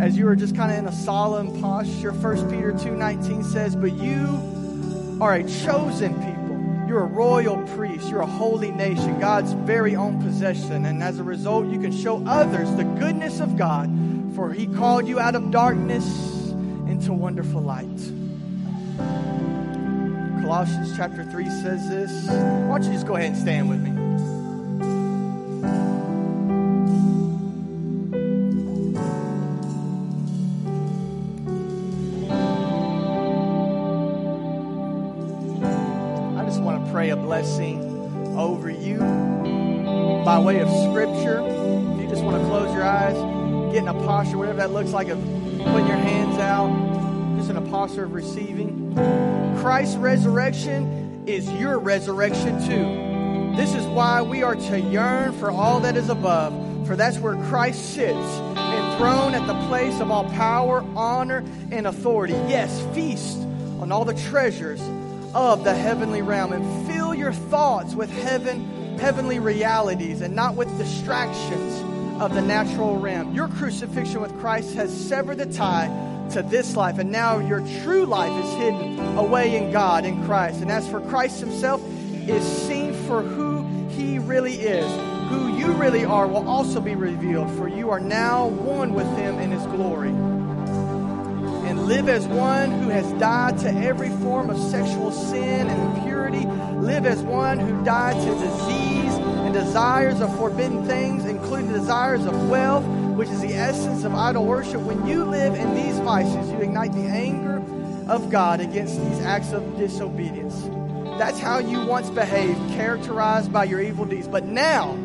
as 0.00 0.16
you 0.16 0.24
were 0.26 0.36
just 0.36 0.54
kind 0.54 0.70
of 0.70 0.78
in 0.78 0.86
a 0.86 0.92
solemn 0.92 1.60
posture. 1.60 2.12
1 2.12 2.48
Peter 2.50 2.72
2:19 2.72 3.42
says, 3.42 3.74
"But 3.74 3.92
you 3.94 5.18
are 5.20 5.34
a 5.34 5.42
chosen 5.42 6.14
people. 6.14 6.56
You're 6.88 7.02
a 7.02 7.06
royal 7.06 7.58
priest. 7.74 8.08
You're 8.08 8.22
a 8.22 8.26
holy 8.26 8.70
nation, 8.70 9.18
God's 9.20 9.52
very 9.52 9.94
own 9.96 10.22
possession. 10.22 10.86
And 10.86 11.02
as 11.02 11.18
a 11.18 11.24
result, 11.24 11.66
you 11.66 11.78
can 11.78 11.92
show 11.92 12.22
others 12.26 12.70
the 12.76 12.84
goodness 12.84 13.40
of 13.40 13.56
God, 13.56 13.90
for 14.34 14.52
he 14.52 14.66
called 14.66 15.06
you 15.06 15.20
out 15.20 15.34
of 15.34 15.50
darkness 15.50 16.06
into 16.86 17.12
wonderful 17.12 17.60
light." 17.60 18.12
Colossians 20.48 20.96
chapter 20.96 21.24
3 21.24 21.50
says 21.50 21.90
this. 21.90 22.26
Why 22.26 22.78
don't 22.78 22.84
you 22.84 22.92
just 22.94 23.06
go 23.06 23.16
ahead 23.16 23.32
and 23.32 23.36
stand 23.36 23.68
with 23.68 23.82
me? 23.82 23.90
I 36.40 36.44
just 36.46 36.62
want 36.62 36.82
to 36.82 36.90
pray 36.90 37.10
a 37.10 37.16
blessing 37.16 37.82
over 38.34 38.70
you 38.70 39.00
by 40.24 40.38
way 40.38 40.60
of 40.60 40.70
scripture. 40.90 41.40
If 41.40 42.00
you 42.00 42.08
just 42.08 42.24
want 42.24 42.40
to 42.40 42.48
close 42.48 42.72
your 42.72 42.84
eyes, 42.84 43.16
get 43.74 43.82
in 43.82 43.88
a 43.88 43.92
posture, 43.92 44.38
whatever 44.38 44.56
that 44.60 44.70
looks 44.70 44.92
like, 44.92 45.08
of 45.08 45.20
putting 45.20 45.86
your 45.86 45.98
hands 45.98 46.38
out, 46.38 46.87
just 47.48 47.56
in 47.58 47.66
a 47.66 47.70
posture 47.70 48.04
of 48.04 48.12
receiving. 48.12 48.94
Christ's 49.60 49.96
resurrection 49.96 51.22
is 51.26 51.50
your 51.52 51.78
resurrection 51.78 52.60
too. 52.66 53.56
This 53.56 53.74
is 53.74 53.86
why 53.86 54.20
we 54.20 54.42
are 54.42 54.54
to 54.54 54.78
yearn 54.78 55.32
for 55.32 55.50
all 55.50 55.80
that 55.80 55.96
is 55.96 56.10
above, 56.10 56.52
for 56.86 56.94
that's 56.94 57.18
where 57.18 57.36
Christ 57.48 57.94
sits, 57.94 58.16
enthroned 58.16 59.34
at 59.34 59.46
the 59.46 59.66
place 59.66 59.98
of 60.00 60.10
all 60.10 60.24
power, 60.30 60.84
honor, 60.94 61.42
and 61.70 61.86
authority. 61.86 62.34
Yes, 62.48 62.84
feast 62.94 63.38
on 63.80 63.92
all 63.92 64.04
the 64.04 64.20
treasures 64.28 64.80
of 65.34 65.64
the 65.64 65.74
heavenly 65.74 66.20
realm 66.20 66.52
and 66.52 66.86
fill 66.86 67.14
your 67.14 67.32
thoughts 67.32 67.94
with 67.94 68.10
heaven, 68.10 68.98
heavenly 68.98 69.38
realities 69.38 70.20
and 70.20 70.34
not 70.34 70.54
with 70.54 70.68
distractions 70.76 72.20
of 72.20 72.34
the 72.34 72.42
natural 72.42 72.98
realm. 72.98 73.34
Your 73.34 73.48
crucifixion 73.48 74.20
with 74.20 74.38
Christ 74.38 74.74
has 74.74 74.92
severed 74.92 75.38
the 75.38 75.46
tie 75.46 76.07
to 76.30 76.42
this 76.42 76.76
life, 76.76 76.98
and 76.98 77.10
now 77.10 77.38
your 77.38 77.60
true 77.82 78.04
life 78.04 78.32
is 78.44 78.52
hidden 78.54 78.98
away 79.16 79.56
in 79.56 79.72
God, 79.72 80.04
in 80.04 80.24
Christ. 80.24 80.60
And 80.60 80.70
as 80.70 80.86
for 80.88 81.00
Christ 81.00 81.40
Himself, 81.40 81.82
is 82.28 82.44
seen 82.44 82.92
for 83.06 83.22
who 83.22 83.64
He 83.88 84.18
really 84.18 84.54
is. 84.54 84.90
Who 85.30 85.56
you 85.58 85.72
really 85.72 86.04
are 86.04 86.26
will 86.26 86.48
also 86.48 86.80
be 86.80 86.94
revealed, 86.94 87.50
for 87.56 87.68
you 87.68 87.90
are 87.90 88.00
now 88.00 88.46
one 88.48 88.94
with 88.94 89.06
Him 89.16 89.38
in 89.38 89.50
His 89.50 89.62
glory. 89.66 90.10
And 90.10 91.86
live 91.86 92.08
as 92.08 92.26
one 92.26 92.70
who 92.70 92.88
has 92.88 93.10
died 93.20 93.58
to 93.58 93.68
every 93.68 94.08
form 94.08 94.48
of 94.48 94.58
sexual 94.70 95.12
sin 95.12 95.68
and 95.68 95.96
impurity. 95.96 96.46
Live 96.76 97.04
as 97.04 97.20
one 97.22 97.58
who 97.58 97.84
died 97.84 98.14
to 98.14 98.30
disease 98.38 99.14
and 99.44 99.52
desires 99.52 100.20
of 100.20 100.34
forbidden 100.36 100.86
things, 100.86 101.24
including 101.26 101.72
desires 101.72 102.24
of 102.24 102.48
wealth 102.48 102.84
which 103.18 103.30
is 103.30 103.40
the 103.40 103.52
essence 103.52 104.04
of 104.04 104.14
idol 104.14 104.46
worship, 104.46 104.80
when 104.82 105.04
you 105.04 105.24
live 105.24 105.52
in 105.56 105.74
these 105.74 105.98
vices, 105.98 106.52
you 106.52 106.58
ignite 106.58 106.92
the 106.92 107.00
anger 107.00 107.60
of 108.08 108.30
God 108.30 108.60
against 108.60 108.94
these 108.94 109.20
acts 109.22 109.50
of 109.50 109.76
disobedience. 109.76 110.62
That's 111.18 111.40
how 111.40 111.58
you 111.58 111.84
once 111.84 112.10
behaved, 112.10 112.60
characterized 112.74 113.52
by 113.52 113.64
your 113.64 113.80
evil 113.80 114.04
deeds. 114.04 114.28
But 114.28 114.44
now 114.44 114.96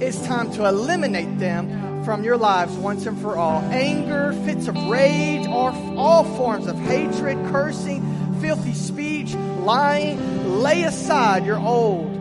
it's 0.00 0.20
time 0.26 0.52
to 0.52 0.66
eliminate 0.66 1.38
them 1.38 2.04
from 2.04 2.22
your 2.22 2.36
lives 2.36 2.74
once 2.74 3.06
and 3.06 3.18
for 3.18 3.38
all. 3.38 3.62
Anger, 3.72 4.34
fits 4.44 4.68
of 4.68 4.76
rage, 4.88 5.46
or 5.46 5.72
all 5.96 6.24
forms 6.36 6.66
of 6.66 6.78
hatred, 6.78 7.38
cursing, 7.46 8.02
filthy 8.42 8.74
speech, 8.74 9.32
lying. 9.32 10.60
Lay 10.60 10.82
aside 10.82 11.46
your 11.46 11.58
old 11.58 12.11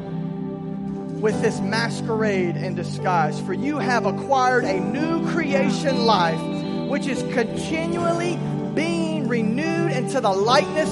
with 1.22 1.40
this 1.42 1.60
masquerade 1.62 2.58
and 2.58 2.76
disguise. 2.76 3.40
For 3.42 3.54
you 3.54 3.78
have 3.78 4.06
acquired 4.06 4.66
a 4.66 4.80
new 4.80 5.30
creation 5.32 6.06
life, 6.06 6.42
which 6.90 7.06
is 7.08 7.22
continually 7.34 8.40
being 8.74 9.28
renewed 9.28 9.92
into 9.92 10.20
the 10.20 10.32
likeness 10.32 10.90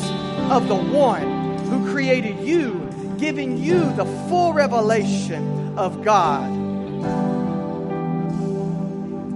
of 0.52 0.68
the 0.68 0.76
one 0.76 1.58
who 1.58 1.92
created 1.92 2.40
you, 2.40 2.88
giving 3.18 3.58
you 3.58 3.92
the 3.94 4.06
full 4.30 4.54
revelation 4.54 5.78
of 5.78 6.04
God. 6.04 6.68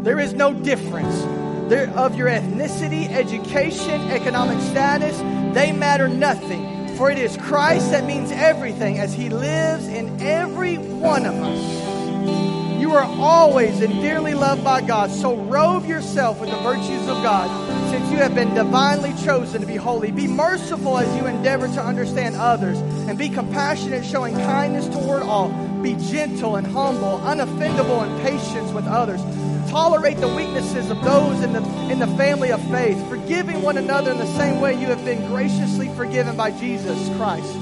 There 0.03 0.19
is 0.19 0.33
no 0.33 0.53
difference 0.53 1.21
there, 1.69 1.89
of 1.91 2.15
your 2.15 2.27
ethnicity, 2.27 3.09
education, 3.09 4.01
economic 4.11 4.59
status. 4.61 5.17
They 5.55 5.71
matter 5.71 6.07
nothing 6.07 6.82
for 7.03 7.11
it 7.11 7.17
is 7.17 7.35
Christ 7.35 7.91
that 7.91 8.05
means 8.05 8.31
everything 8.31 8.97
as 8.97 9.13
he 9.13 9.27
lives 9.27 9.89
in 9.89 10.21
every 10.21 10.77
one 10.77 11.25
of 11.25 11.35
us. 11.35 12.79
You 12.79 12.93
are 12.93 13.03
always 13.03 13.81
and 13.81 13.91
dearly 14.01 14.33
loved 14.33 14.63
by 14.63 14.79
God, 14.79 15.11
so 15.11 15.35
robe 15.35 15.85
yourself 15.85 16.39
with 16.39 16.49
the 16.49 16.55
virtues 16.59 17.05
of 17.09 17.21
God, 17.21 17.91
since 17.91 18.09
you 18.09 18.19
have 18.19 18.33
been 18.33 18.55
divinely 18.55 19.13
chosen 19.25 19.59
to 19.59 19.67
be 19.67 19.75
holy. 19.75 20.11
Be 20.11 20.27
merciful 20.27 20.97
as 20.97 21.13
you 21.17 21.27
endeavor 21.27 21.67
to 21.67 21.83
understand 21.83 22.37
others, 22.37 22.79
and 22.79 23.17
be 23.17 23.27
compassionate, 23.27 24.05
showing 24.05 24.33
kindness 24.35 24.87
toward 24.87 25.23
all. 25.23 25.49
Be 25.81 25.95
gentle 25.95 26.55
and 26.55 26.65
humble, 26.65 27.19
unoffendable 27.25 28.07
in 28.07 28.21
patience 28.23 28.71
with 28.71 28.87
others 28.87 29.19
tolerate 29.69 30.17
the 30.17 30.27
weaknesses 30.27 30.89
of 30.89 31.01
those 31.03 31.41
in 31.43 31.53
the, 31.53 31.61
in 31.91 31.99
the 31.99 32.07
family 32.17 32.51
of 32.51 32.61
faith, 32.69 32.97
forgiving 33.09 33.61
one 33.61 33.77
another 33.77 34.11
in 34.11 34.17
the 34.17 34.37
same 34.37 34.61
way 34.61 34.73
you 34.73 34.87
have 34.87 35.03
been 35.05 35.27
graciously 35.27 35.89
forgiven 35.95 36.35
by 36.35 36.51
Jesus 36.51 36.97
Christ. 37.17 37.55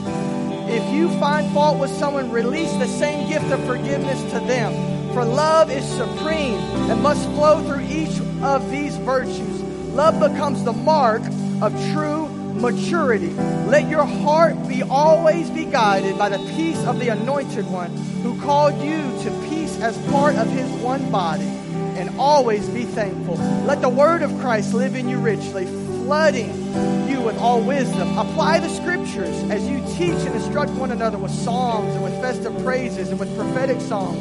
If 0.70 0.94
you 0.94 1.10
find 1.20 1.52
fault 1.54 1.80
with 1.80 1.92
someone, 1.92 2.32
release 2.32 2.72
the 2.74 2.88
same 2.88 3.28
gift 3.30 3.52
of 3.52 3.64
forgiveness 3.66 4.22
to 4.32 4.40
them. 4.40 4.74
For 5.14 5.26
love 5.26 5.70
is 5.70 5.86
supreme 5.86 6.60
and 6.90 7.02
must 7.02 7.24
flow 7.32 7.62
through 7.64 7.86
each 7.88 8.20
of 8.42 8.72
these 8.72 8.96
virtues. 8.98 9.62
Love 9.92 10.20
becomes 10.20 10.64
the 10.64 10.72
mark 10.72 11.22
of 11.62 11.74
true 11.92 12.28
maturity. 12.54 13.32
Let 13.68 13.90
your 13.90 14.06
heart 14.06 14.68
be 14.68 14.84
always 14.84 15.50
be 15.50 15.66
guided 15.66 16.18
by 16.18 16.30
the 16.30 16.38
peace 16.56 16.82
of 16.86 17.00
the 17.00 17.10
anointed 17.10 17.70
one 17.70 17.92
who 18.24 18.40
called 18.42 18.82
you 18.82 19.02
to 19.24 19.48
peace 19.50 19.78
as 19.82 19.98
part 20.10 20.36
of 20.36 20.48
his 20.48 20.70
one 20.82 21.12
body 21.12 21.61
and 22.02 22.20
always 22.20 22.68
be 22.70 22.84
thankful. 22.84 23.36
Let 23.66 23.82
the 23.82 23.90
word 23.90 24.24
of 24.24 24.32
Christ 24.40 24.74
live 24.74 24.96
in 24.96 25.08
you 25.08 25.20
richly, 25.20 25.68
flooding 25.68 26.50
you 27.08 27.22
with 27.22 27.38
all 27.38 27.62
wisdom. 27.62 28.18
Apply 28.18 28.60
the 28.60 28.70
scriptures 28.70 29.44
as 29.52 29.68
you 29.68 29.80
teach 29.96 30.26
and 30.26 30.36
instruct 30.36 30.72
one 30.72 30.92
another 30.92 31.20
with 31.20 31.32
psalms 31.32 31.94
and 31.94 32.04
with 32.04 32.20
festive 32.20 32.58
praises 32.64 33.10
and 33.10 33.20
with 33.20 33.34
prophetic 33.38 33.80
songs, 33.80 34.18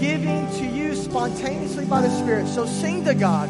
giving 0.00 0.50
to 0.58 0.66
you 0.66 0.96
spontaneously 0.96 1.84
by 1.84 2.02
the 2.02 2.10
Spirit. 2.10 2.48
So 2.48 2.66
sing 2.66 3.04
to 3.04 3.14
God 3.14 3.48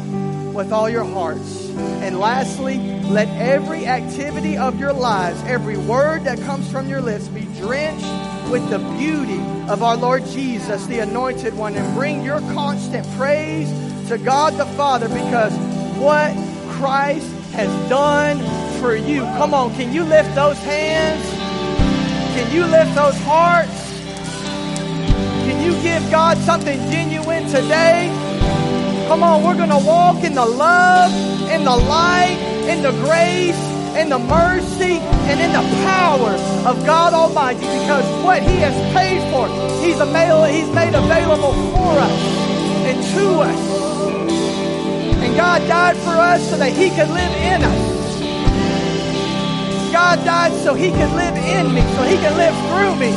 with 0.53 0.71
all 0.71 0.87
your 0.87 1.03
hearts. 1.03 1.69
And 2.03 2.19
lastly, 2.19 2.77
let 2.77 3.27
every 3.29 3.87
activity 3.87 4.55
of 4.55 4.79
your 4.79 4.93
lives, 4.93 5.41
every 5.47 5.77
word 5.77 6.25
that 6.25 6.39
comes 6.41 6.71
from 6.71 6.87
your 6.87 7.01
lips, 7.01 7.27
be 7.27 7.45
drenched 7.57 8.05
with 8.53 8.69
the 8.69 8.77
beauty 8.99 9.41
of 9.67 9.81
our 9.81 9.97
Lord 9.97 10.23
Jesus, 10.27 10.85
the 10.85 10.99
anointed 10.99 11.55
one, 11.55 11.73
and 11.73 11.95
bring 11.95 12.23
your 12.23 12.39
constant 12.53 13.03
praise 13.17 13.67
to 14.07 14.19
God 14.19 14.53
the 14.57 14.65
Father 14.77 15.09
because 15.09 15.51
what 15.97 16.35
Christ 16.73 17.27
has 17.53 17.89
done 17.89 18.37
for 18.79 18.95
you. 18.95 19.21
Come 19.41 19.55
on, 19.55 19.73
can 19.73 19.91
you 19.91 20.03
lift 20.03 20.35
those 20.35 20.59
hands? 20.59 21.25
Can 22.35 22.55
you 22.55 22.63
lift 22.67 22.93
those 22.93 23.17
hearts? 23.23 23.71
Can 25.47 25.65
you 25.65 25.71
give 25.81 26.11
God 26.11 26.37
something 26.37 26.77
genuine 26.91 27.45
today? 27.47 28.11
Come 29.07 29.23
on, 29.23 29.43
we're 29.43 29.57
going 29.57 29.69
to 29.69 29.83
walk 29.83 30.23
in 30.23 30.35
the 30.35 30.45
love, 30.45 31.11
in 31.49 31.63
the 31.63 31.75
light, 31.75 32.37
in 32.69 32.83
the 32.83 32.91
grace, 33.01 33.72
in 33.95 34.09
the 34.09 34.19
mercy 34.19 34.97
and 35.29 35.39
in 35.39 35.51
the 35.51 35.65
power 35.85 36.31
of 36.67 36.85
God 36.85 37.13
Almighty 37.13 37.61
because 37.61 38.05
what 38.23 38.41
He 38.41 38.57
has 38.57 38.73
paid 38.93 39.21
for, 39.31 39.47
He's, 39.83 39.99
available, 39.99 40.45
he's 40.45 40.69
made 40.73 40.95
available 40.95 41.53
for 41.71 41.93
us 41.99 42.21
and 42.89 42.97
to 43.15 43.25
us. 43.41 43.63
And 45.23 45.35
God 45.35 45.59
died 45.67 45.97
for 45.97 46.15
us 46.17 46.49
so 46.49 46.57
that 46.57 46.71
He 46.71 46.89
could 46.89 47.09
live 47.09 47.33
in 47.37 47.63
us. 47.63 47.93
God 49.91 50.25
died 50.25 50.53
so 50.63 50.73
He 50.73 50.89
could 50.89 51.13
live 51.13 51.35
in 51.37 51.73
me, 51.73 51.81
so 51.95 52.03
He 52.03 52.17
can 52.17 52.35
live 52.35 52.55
through 52.69 52.95
me. 52.97 53.13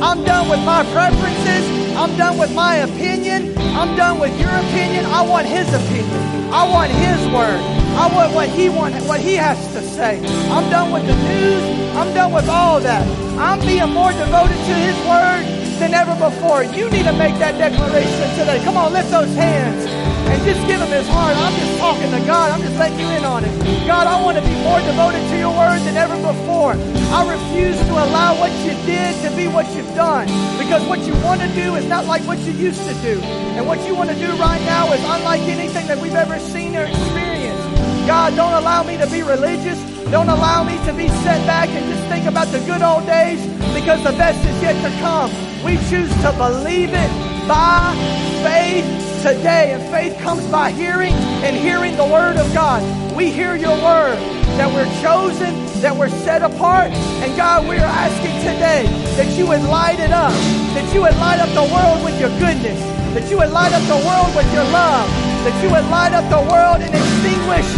I'm 0.00 0.24
done 0.24 0.48
with 0.48 0.64
my 0.64 0.84
preferences. 0.92 1.81
I'm 1.96 2.16
done 2.16 2.38
with 2.38 2.54
my 2.54 2.76
opinion. 2.76 3.56
I'm 3.58 3.96
done 3.96 4.18
with 4.18 4.38
your 4.40 4.50
opinion. 4.50 5.06
I 5.06 5.22
want 5.22 5.46
His 5.46 5.68
opinion. 5.72 6.52
I 6.52 6.68
want 6.68 6.90
His 6.92 7.20
word. 7.32 7.82
I 7.94 8.08
want 8.14 8.32
what 8.34 8.48
he 8.48 8.70
want, 8.70 8.94
what 9.04 9.20
he 9.20 9.34
has 9.34 9.58
to 9.74 9.82
say. 9.82 10.16
I'm 10.50 10.70
done 10.70 10.92
with 10.92 11.06
the 11.06 11.14
news. 11.14 11.62
I'm 11.94 12.14
done 12.14 12.32
with 12.32 12.48
all 12.48 12.80
that. 12.80 13.06
I'm 13.38 13.60
being 13.60 13.90
more 13.90 14.12
devoted 14.12 14.56
to 14.56 14.74
his 14.74 14.96
word 15.04 15.44
than 15.78 15.92
ever 15.92 16.14
before. 16.16 16.64
You 16.64 16.88
need 16.88 17.04
to 17.04 17.12
make 17.12 17.38
that 17.38 17.58
declaration 17.58 18.30
today. 18.38 18.64
Come 18.64 18.78
on, 18.78 18.94
lift 18.94 19.10
those 19.10 19.34
hands 19.34 20.01
and 20.32 20.40
just 20.48 20.64
give 20.66 20.80
him 20.80 20.88
his 20.88 21.06
heart. 21.08 21.36
I'm 21.36 21.52
just 21.60 21.76
talking 21.78 22.10
to 22.10 22.20
God. 22.24 22.50
I'm 22.50 22.62
just 22.64 22.76
letting 22.80 22.98
you 22.98 23.06
in 23.12 23.24
on 23.24 23.44
it. 23.44 23.52
God, 23.86 24.06
I 24.08 24.16
want 24.24 24.40
to 24.40 24.42
be 24.42 24.56
more 24.64 24.80
devoted 24.80 25.20
to 25.28 25.36
your 25.36 25.52
word 25.52 25.80
than 25.84 25.96
ever 26.00 26.16
before. 26.16 26.72
I 27.12 27.20
refuse 27.28 27.76
to 27.76 27.92
allow 27.92 28.40
what 28.40 28.50
you 28.64 28.72
did 28.88 29.12
to 29.28 29.28
be 29.36 29.46
what 29.46 29.68
you've 29.76 29.94
done 29.94 30.26
because 30.56 30.80
what 30.88 31.00
you 31.00 31.12
want 31.20 31.42
to 31.42 31.48
do 31.52 31.76
is 31.76 31.84
not 31.86 32.06
like 32.06 32.22
what 32.22 32.38
you 32.40 32.52
used 32.52 32.80
to 32.88 32.94
do. 33.04 33.20
And 33.60 33.66
what 33.66 33.84
you 33.86 33.94
want 33.94 34.08
to 34.08 34.16
do 34.16 34.32
right 34.40 34.62
now 34.64 34.90
is 34.92 35.00
unlike 35.04 35.42
anything 35.42 35.86
that 35.86 36.00
we've 36.00 36.16
ever 36.16 36.38
seen 36.38 36.76
or 36.76 36.84
experienced. 36.84 37.68
God, 38.08 38.34
don't 38.34 38.54
allow 38.54 38.82
me 38.82 38.96
to 38.96 39.06
be 39.06 39.22
religious. 39.22 39.78
Don't 40.10 40.28
allow 40.28 40.64
me 40.64 40.76
to 40.86 40.92
be 40.92 41.08
set 41.22 41.44
back 41.46 41.68
and 41.68 41.84
just 41.92 42.08
think 42.08 42.26
about 42.26 42.48
the 42.48 42.58
good 42.60 42.82
old 42.82 43.06
days 43.06 43.40
because 43.76 44.02
the 44.02 44.16
best 44.16 44.40
is 44.48 44.62
yet 44.62 44.76
to 44.80 44.90
come. 45.00 45.30
We 45.64 45.76
choose 45.88 46.10
to 46.22 46.32
believe 46.36 46.90
it 46.92 47.12
by 47.46 47.94
faith 48.42 49.01
today. 49.22 49.72
And 49.72 49.82
faith 49.94 50.18
comes 50.18 50.44
by 50.50 50.72
hearing 50.72 51.14
and 51.46 51.54
hearing 51.54 51.96
the 51.96 52.04
word 52.04 52.36
of 52.36 52.52
God. 52.52 52.82
We 53.16 53.30
hear 53.30 53.54
your 53.54 53.78
word 53.78 54.18
that 54.58 54.66
we're 54.66 54.90
chosen, 55.00 55.54
that 55.80 55.94
we're 55.94 56.10
set 56.26 56.42
apart. 56.42 56.90
And 57.22 57.30
God, 57.36 57.66
we're 57.66 57.78
asking 57.78 58.34
today 58.42 58.90
that 59.14 59.30
you 59.38 59.46
would 59.46 59.62
light 59.70 60.00
it 60.00 60.10
up, 60.10 60.34
that 60.74 60.90
you 60.92 61.02
would 61.02 61.14
light 61.22 61.38
up 61.38 61.48
the 61.54 61.66
world 61.70 62.02
with 62.02 62.18
your 62.18 62.34
goodness, 62.42 62.78
that 63.14 63.30
you 63.30 63.38
would 63.38 63.54
light 63.54 63.72
up 63.72 63.86
the 63.86 64.02
world 64.02 64.34
with 64.34 64.50
your 64.52 64.66
love, 64.74 65.06
that 65.46 65.54
you 65.62 65.70
would 65.70 65.86
light 65.86 66.12
up 66.12 66.26
the 66.26 66.42
world 66.50 66.82
and 66.82 66.90
extinguish 66.90 67.68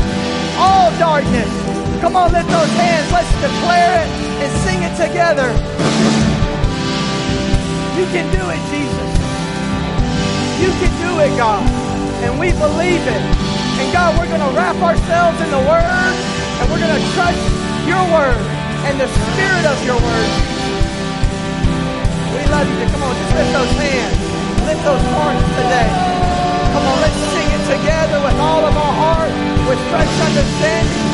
all 0.57 0.88
darkness. 0.96 1.50
Come 2.00 2.16
on, 2.16 2.33
lift 2.33 2.48
those 2.48 2.72
hands. 2.80 3.12
Let's 3.12 3.28
declare 3.44 4.00
it 4.00 4.09
and 4.40 4.50
sing 4.64 4.80
it 4.80 4.94
together. 4.96 5.48
You 8.00 8.07
can 8.16 8.26
do 8.33 8.44
it, 8.48 8.61
Jesus 8.72 9.24
you 10.64 10.72
can 10.81 10.92
do 11.05 11.12
it, 11.20 11.33
God. 11.37 11.61
And 12.24 12.40
we 12.40 12.48
believe 12.57 13.05
it. 13.05 13.22
And 13.77 13.87
God, 13.92 14.16
we're 14.16 14.31
going 14.33 14.40
to 14.40 14.53
wrap 14.57 14.81
ourselves 14.81 15.37
in 15.44 15.50
the 15.53 15.61
Word, 15.61 15.85
and 15.85 16.64
we're 16.72 16.81
going 16.81 16.96
to 16.96 17.05
trust 17.12 17.37
your 17.85 18.00
Word 18.09 18.40
and 18.88 18.96
the 18.96 19.09
Spirit 19.12 19.64
of 19.68 19.77
your 19.85 20.00
Word. 20.00 20.31
We 22.33 22.42
love 22.48 22.64
you. 22.64 22.87
Come 22.96 23.03
on, 23.05 23.12
just 23.12 23.35
lift 23.37 23.53
those 23.53 23.74
hands. 23.77 24.16
Lift 24.64 24.83
those 24.88 25.05
hearts 25.12 25.44
today. 25.61 25.90
Come 26.72 26.85
on, 26.88 26.96
let's 27.05 27.20
sing 27.37 27.48
it 27.53 27.64
together 27.68 28.18
with 28.24 28.37
all 28.40 28.64
of 28.64 28.72
our 28.72 28.94
heart, 29.05 29.33
with 29.68 29.81
fresh 29.92 30.14
understanding. 30.33 31.05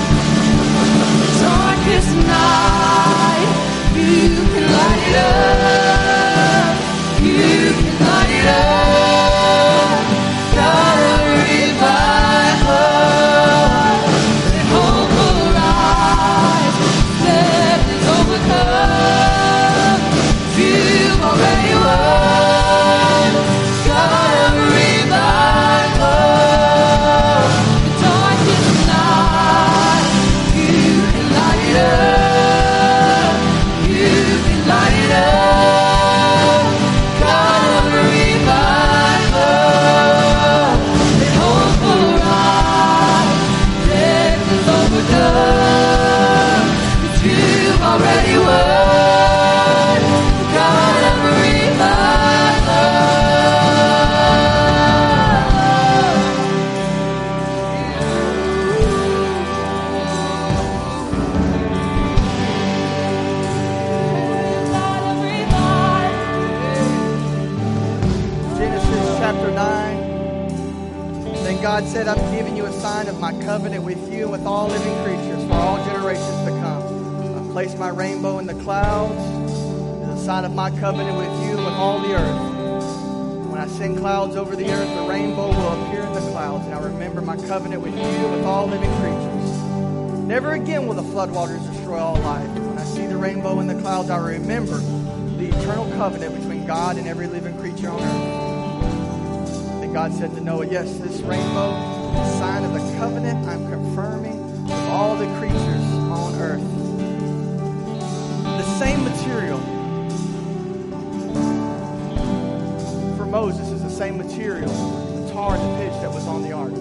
Darkest 1.42 2.12
night, 2.22 3.50
you 3.98 4.30
can 4.46 4.64
light 4.78 5.02
it 5.10 5.16
up. 5.18 6.70
You 7.18 7.74
can 7.74 8.10
covenant 96.00 96.34
between 96.34 96.66
God 96.66 96.96
and 96.96 97.06
every 97.06 97.26
living 97.26 97.58
creature 97.58 97.90
on 97.90 98.00
earth. 98.00 99.80
Then 99.82 99.92
God 99.92 100.14
said 100.14 100.34
to 100.34 100.40
Noah, 100.40 100.66
Yes, 100.66 100.96
this 100.96 101.20
rainbow 101.20 101.72
a 101.72 102.38
sign 102.38 102.64
of 102.64 102.72
the 102.72 102.78
covenant 102.96 103.46
I'm 103.46 103.70
confirming 103.70 104.64
with 104.64 104.72
all 104.88 105.14
the 105.14 105.26
creatures 105.38 105.84
on 106.08 106.34
earth. 106.36 106.62
The 108.44 108.78
same 108.78 109.04
material 109.04 109.58
for 113.18 113.26
Moses 113.26 113.68
is 113.68 113.82
the 113.82 113.90
same 113.90 114.16
material, 114.16 114.72
the 114.72 115.30
tar 115.34 115.56
and 115.56 115.62
the 115.62 115.84
pitch 115.84 116.00
that 116.00 116.10
was 116.10 116.26
on 116.26 116.42
the 116.42 116.52
ark, 116.52 116.72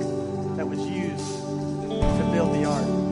that 0.56 0.66
was 0.66 0.80
used 0.80 1.42
to 1.90 2.30
build 2.32 2.56
the 2.56 2.64
ark. 2.64 3.09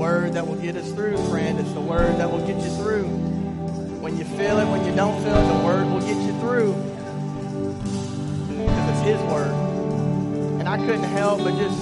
Word 0.00 0.32
that 0.32 0.46
will 0.46 0.56
get 0.56 0.76
us 0.76 0.90
through, 0.92 1.18
friend. 1.28 1.60
It's 1.60 1.72
the 1.72 1.80
word 1.80 2.16
that 2.16 2.32
will 2.32 2.46
get 2.46 2.56
you 2.56 2.70
through. 2.76 3.04
When 4.00 4.16
you 4.16 4.24
feel 4.24 4.58
it, 4.58 4.66
when 4.70 4.82
you 4.86 4.94
don't 4.96 5.22
feel 5.22 5.36
it, 5.36 5.46
the 5.46 5.58
word 5.62 5.86
will 5.92 6.00
get 6.00 6.16
you 6.16 6.32
through. 6.40 6.72
Because 8.64 8.88
it's 8.88 9.02
His 9.02 9.20
word. 9.30 9.52
And 10.58 10.66
I 10.66 10.78
couldn't 10.78 11.04
help 11.04 11.40
but 11.40 11.54
just, 11.58 11.78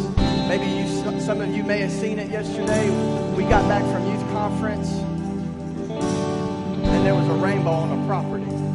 maybe 0.48 0.66
you, 0.66 0.88
some 1.20 1.40
of 1.40 1.54
you 1.54 1.62
may 1.62 1.78
have 1.78 1.92
seen 1.92 2.18
it 2.18 2.28
yesterday. 2.28 2.90
We 3.36 3.44
got 3.44 3.68
back 3.68 3.84
from 3.84 4.04
youth 4.10 4.28
conference, 4.32 4.90
and 4.90 7.06
there 7.06 7.14
was 7.14 7.28
a 7.28 7.34
rainbow 7.34 7.70
on 7.70 8.00
the 8.00 8.06
property. 8.08 8.67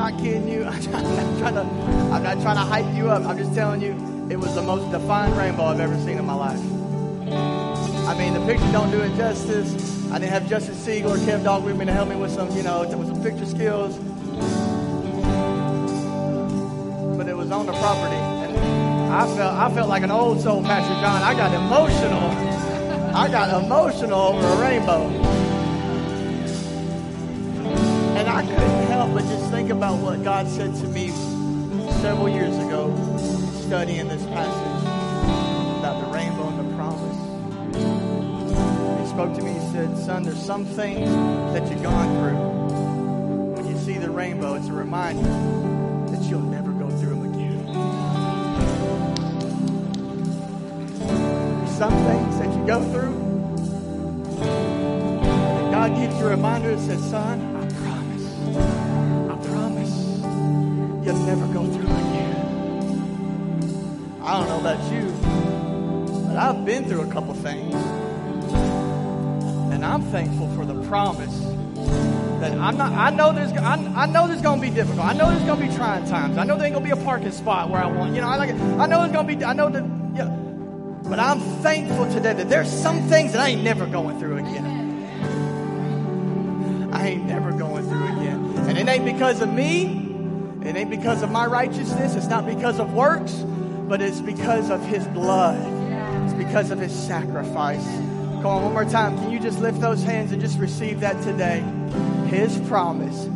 Not 0.00 0.18
kidding 0.18 0.48
you. 0.48 0.64
I'm 0.64 0.82
not 0.90 1.38
trying 1.38 1.54
to, 1.54 1.60
I'm 1.60 2.22
not 2.22 2.40
trying 2.40 2.56
to 2.56 2.62
hype 2.62 2.96
you 2.96 3.10
up. 3.10 3.26
I'm 3.26 3.36
just 3.36 3.54
telling 3.54 3.82
you, 3.82 3.92
it 4.30 4.36
was 4.36 4.54
the 4.54 4.62
most 4.62 4.90
defined 4.90 5.36
rainbow 5.36 5.64
I've 5.64 5.80
ever 5.80 5.94
seen 5.98 6.16
in 6.16 6.24
my 6.24 6.32
life. 6.32 6.58
I 8.08 8.16
mean, 8.16 8.32
the 8.32 8.44
picture 8.46 8.72
don't 8.72 8.90
do 8.90 9.00
it 9.02 9.14
justice. 9.16 9.70
I 10.10 10.18
didn't 10.18 10.32
have 10.32 10.48
Justin 10.48 10.74
Siegel 10.74 11.12
or 11.12 11.18
Kev 11.18 11.44
Dog 11.44 11.64
with 11.64 11.76
me 11.76 11.84
to 11.84 11.92
help 11.92 12.08
me 12.08 12.16
with 12.16 12.30
some, 12.30 12.50
you 12.56 12.62
know, 12.62 12.80
with 12.96 13.08
some 13.08 13.22
picture 13.22 13.44
skills. 13.44 13.98
But 17.18 17.28
it 17.28 17.36
was 17.36 17.50
on 17.50 17.66
the 17.66 17.72
property, 17.72 18.16
and 18.16 19.12
I 19.12 19.26
felt, 19.36 19.54
I 19.54 19.74
felt 19.74 19.88
like 19.90 20.02
an 20.02 20.10
old 20.10 20.40
soul, 20.40 20.62
Pastor 20.62 20.94
John. 20.94 21.22
I 21.22 21.34
got 21.34 21.52
emotional. 21.52 22.30
I 23.14 23.28
got 23.28 23.62
emotional 23.62 24.18
over 24.18 24.46
a 24.46 24.60
rainbow. 24.66 25.29
Think 29.70 29.78
about 29.78 29.98
what 29.98 30.24
God 30.24 30.48
said 30.48 30.74
to 30.74 30.88
me 30.88 31.10
several 32.02 32.28
years 32.28 32.56
ago, 32.56 32.92
studying 33.68 34.08
this 34.08 34.24
passage 34.24 34.82
about 35.78 36.04
the 36.04 36.08
rainbow 36.12 36.48
and 36.48 36.58
the 36.58 36.64
promise. 36.74 37.18
He 39.00 39.06
spoke 39.08 39.32
to 39.36 39.42
me, 39.44 39.52
he 39.52 39.60
said, 39.70 39.96
Son, 39.96 40.24
there's 40.24 40.42
some 40.44 40.64
things 40.64 41.08
that 41.54 41.70
you've 41.70 41.84
gone 41.84 42.08
through. 42.18 43.62
When 43.62 43.68
you 43.68 43.78
see 43.84 43.96
the 43.96 44.10
rainbow, 44.10 44.54
it's 44.54 44.66
a 44.66 44.72
reminder 44.72 45.22
that 46.10 46.20
you'll 46.24 46.40
never 46.40 46.72
go 46.72 46.90
through 46.90 47.10
them 47.10 47.32
again. 47.32 47.64
There's 51.58 51.78
some 51.78 51.92
things 51.92 52.38
that 52.40 52.52
you 52.58 52.66
go 52.66 52.82
through, 52.90 53.14
and 54.42 55.70
God 55.72 55.94
gives 55.94 56.18
you 56.18 56.26
a 56.26 56.30
reminder 56.30 56.74
that 56.74 56.82
says, 56.82 57.08
Son, 57.08 57.49
never 61.30 61.46
go 61.52 61.64
through 61.64 61.86
again. 61.86 62.34
I 64.20 64.32
don't 64.36 64.48
know 64.48 64.58
about 64.58 64.92
you, 64.92 65.12
but 66.26 66.36
I've 66.36 66.64
been 66.64 66.86
through 66.86 67.02
a 67.02 67.12
couple 67.12 67.34
things. 67.34 67.72
And 69.72 69.84
I'm 69.84 70.02
thankful 70.10 70.52
for 70.56 70.66
the 70.66 70.82
promise 70.88 71.38
that 72.40 72.50
I'm 72.58 72.76
not, 72.76 72.92
I 72.94 73.10
know 73.10 73.32
there's, 73.32 73.52
I, 73.52 73.74
I 73.94 74.06
know 74.06 74.26
there's 74.26 74.42
going 74.42 74.60
to 74.60 74.68
be 74.68 74.74
difficult. 74.74 75.06
I 75.06 75.12
know 75.12 75.30
there's 75.30 75.44
going 75.44 75.60
to 75.60 75.68
be 75.68 75.72
trying 75.72 76.04
times. 76.08 76.36
I 76.36 76.42
know 76.42 76.56
there 76.56 76.66
ain't 76.66 76.74
going 76.74 76.88
to 76.88 76.94
be 76.96 77.00
a 77.00 77.04
parking 77.04 77.30
spot 77.30 77.70
where 77.70 77.80
I 77.80 77.86
want, 77.86 78.12
you 78.12 78.22
know, 78.22 78.26
I 78.26 78.34
like, 78.34 78.50
I 78.50 78.86
know 78.86 78.98
there's 78.98 79.12
going 79.12 79.28
to 79.28 79.36
be, 79.36 79.44
I 79.44 79.52
know 79.52 79.70
that, 79.70 79.84
yeah. 80.16 80.26
But 81.08 81.20
I'm 81.20 81.38
thankful 81.62 82.10
today 82.12 82.32
that 82.32 82.48
there's 82.48 82.68
some 82.68 83.08
things 83.08 83.34
that 83.34 83.40
I 83.40 83.50
ain't 83.50 83.62
never 83.62 83.86
going 83.86 84.18
through 84.18 84.38
again. 84.38 84.66
I 86.92 87.06
ain't 87.06 87.26
never 87.26 87.52
going 87.52 87.84
through 87.88 88.18
again. 88.18 88.52
And 88.68 88.76
it 88.76 88.88
ain't 88.88 89.04
because 89.04 89.40
of 89.40 89.52
me. 89.52 90.09
It 90.62 90.76
ain't 90.76 90.90
because 90.90 91.22
of 91.22 91.30
my 91.30 91.46
righteousness. 91.46 92.14
It's 92.14 92.26
not 92.26 92.46
because 92.46 92.78
of 92.78 92.92
works, 92.92 93.32
but 93.88 94.02
it's 94.02 94.20
because 94.20 94.70
of 94.70 94.84
his 94.84 95.06
blood. 95.08 95.58
It's 96.24 96.34
because 96.34 96.70
of 96.70 96.78
his 96.78 96.92
sacrifice. 96.92 97.84
Come 97.84 98.46
on, 98.46 98.62
one 98.62 98.72
more 98.72 98.84
time. 98.84 99.16
Can 99.18 99.30
you 99.30 99.40
just 99.40 99.58
lift 99.60 99.80
those 99.80 100.02
hands 100.02 100.32
and 100.32 100.40
just 100.40 100.58
receive 100.58 101.00
that 101.00 101.20
today? 101.22 101.60
His 102.28 102.58
promise. 102.68 103.28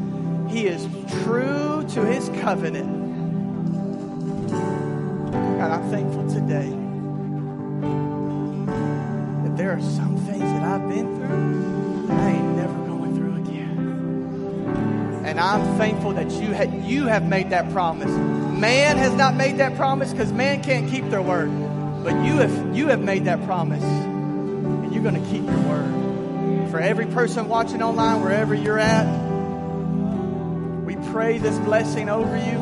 He 0.51 0.66
is 0.66 0.87
true 1.22 1.85
to 1.91 2.05
his 2.05 2.29
covenant. 2.41 3.03
God, 5.59 5.70
I'm 5.70 5.91
thankful 5.91 6.29
today 6.29 6.70
that 9.45 9.57
there 9.57 9.72
are 9.72 9.81
some 9.81 10.16
things 10.27 10.41
that 10.41 10.62
I've 10.62 10.89
been 10.89 11.16
through 11.16 11.74
I'm 15.45 15.76
thankful 15.76 16.14
that 16.14 16.30
you, 16.30 16.55
ha- 16.55 16.86
you 16.86 17.07
have 17.07 17.22
made 17.28 17.51
that 17.51 17.70
promise. 17.70 18.11
Man 18.11 18.97
has 18.97 19.12
not 19.12 19.34
made 19.36 19.59
that 19.59 19.76
promise 19.76 20.11
because 20.11 20.32
man 20.32 20.62
can't 20.62 20.88
keep 20.90 21.11
their 21.11 21.20
word. 21.20 21.51
But 22.03 22.14
you 22.24 22.38
have, 22.38 22.74
you 22.74 22.88
have 22.88 23.03
made 23.03 23.26
that 23.26 23.45
promise. 23.45 23.84
And 23.84 24.95
you're 24.95 25.03
going 25.03 25.22
to 25.22 25.30
keep 25.30 25.45
your 25.45 25.61
word. 25.68 26.70
For 26.70 26.80
every 26.80 27.05
person 27.07 27.47
watching 27.49 27.82
online, 27.82 28.22
wherever 28.22 28.55
you're 28.55 28.78
at, 28.78 29.05
we 30.84 30.97
pray 31.12 31.36
this 31.36 31.59
blessing 31.59 32.09
over 32.09 32.36
you. 32.38 32.59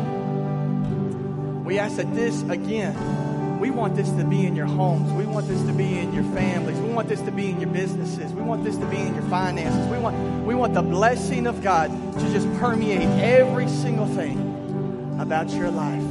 We 1.64 1.78
ask 1.78 1.96
that 1.96 2.12
this, 2.14 2.42
again, 2.42 3.60
We 3.62 3.70
want 3.70 3.94
this 3.94 4.10
to 4.10 4.24
be 4.24 4.44
in 4.44 4.56
your 4.56 4.66
homes. 4.66 5.12
We 5.12 5.24
want 5.24 5.46
this 5.46 5.62
to 5.62 5.72
be 5.72 5.96
in 5.96 6.12
your 6.12 6.24
families. 6.34 6.76
Want 6.93 7.09
this 7.09 7.22
to 7.22 7.32
be 7.32 7.49
in 7.49 7.59
your 7.59 7.70
businesses. 7.70 8.32
We 8.32 8.43
want 8.43 8.64
this 8.64 8.76
to 8.76 8.86
be 8.86 8.99
in 8.99 9.14
your 9.14 9.24
finances. 9.24 9.86
We 9.88 9.99
want, 9.99 10.45
we 10.45 10.55
want 10.55 10.74
the 10.74 10.82
blessing 10.82 11.47
of 11.47 11.62
God 11.62 11.90
to 11.90 12.32
just 12.32 12.47
permeate 12.61 13.09
every 13.18 13.66
single 13.66 14.07
thing 14.07 15.16
about 15.18 15.51
your 15.51 15.70
life. 15.70 16.03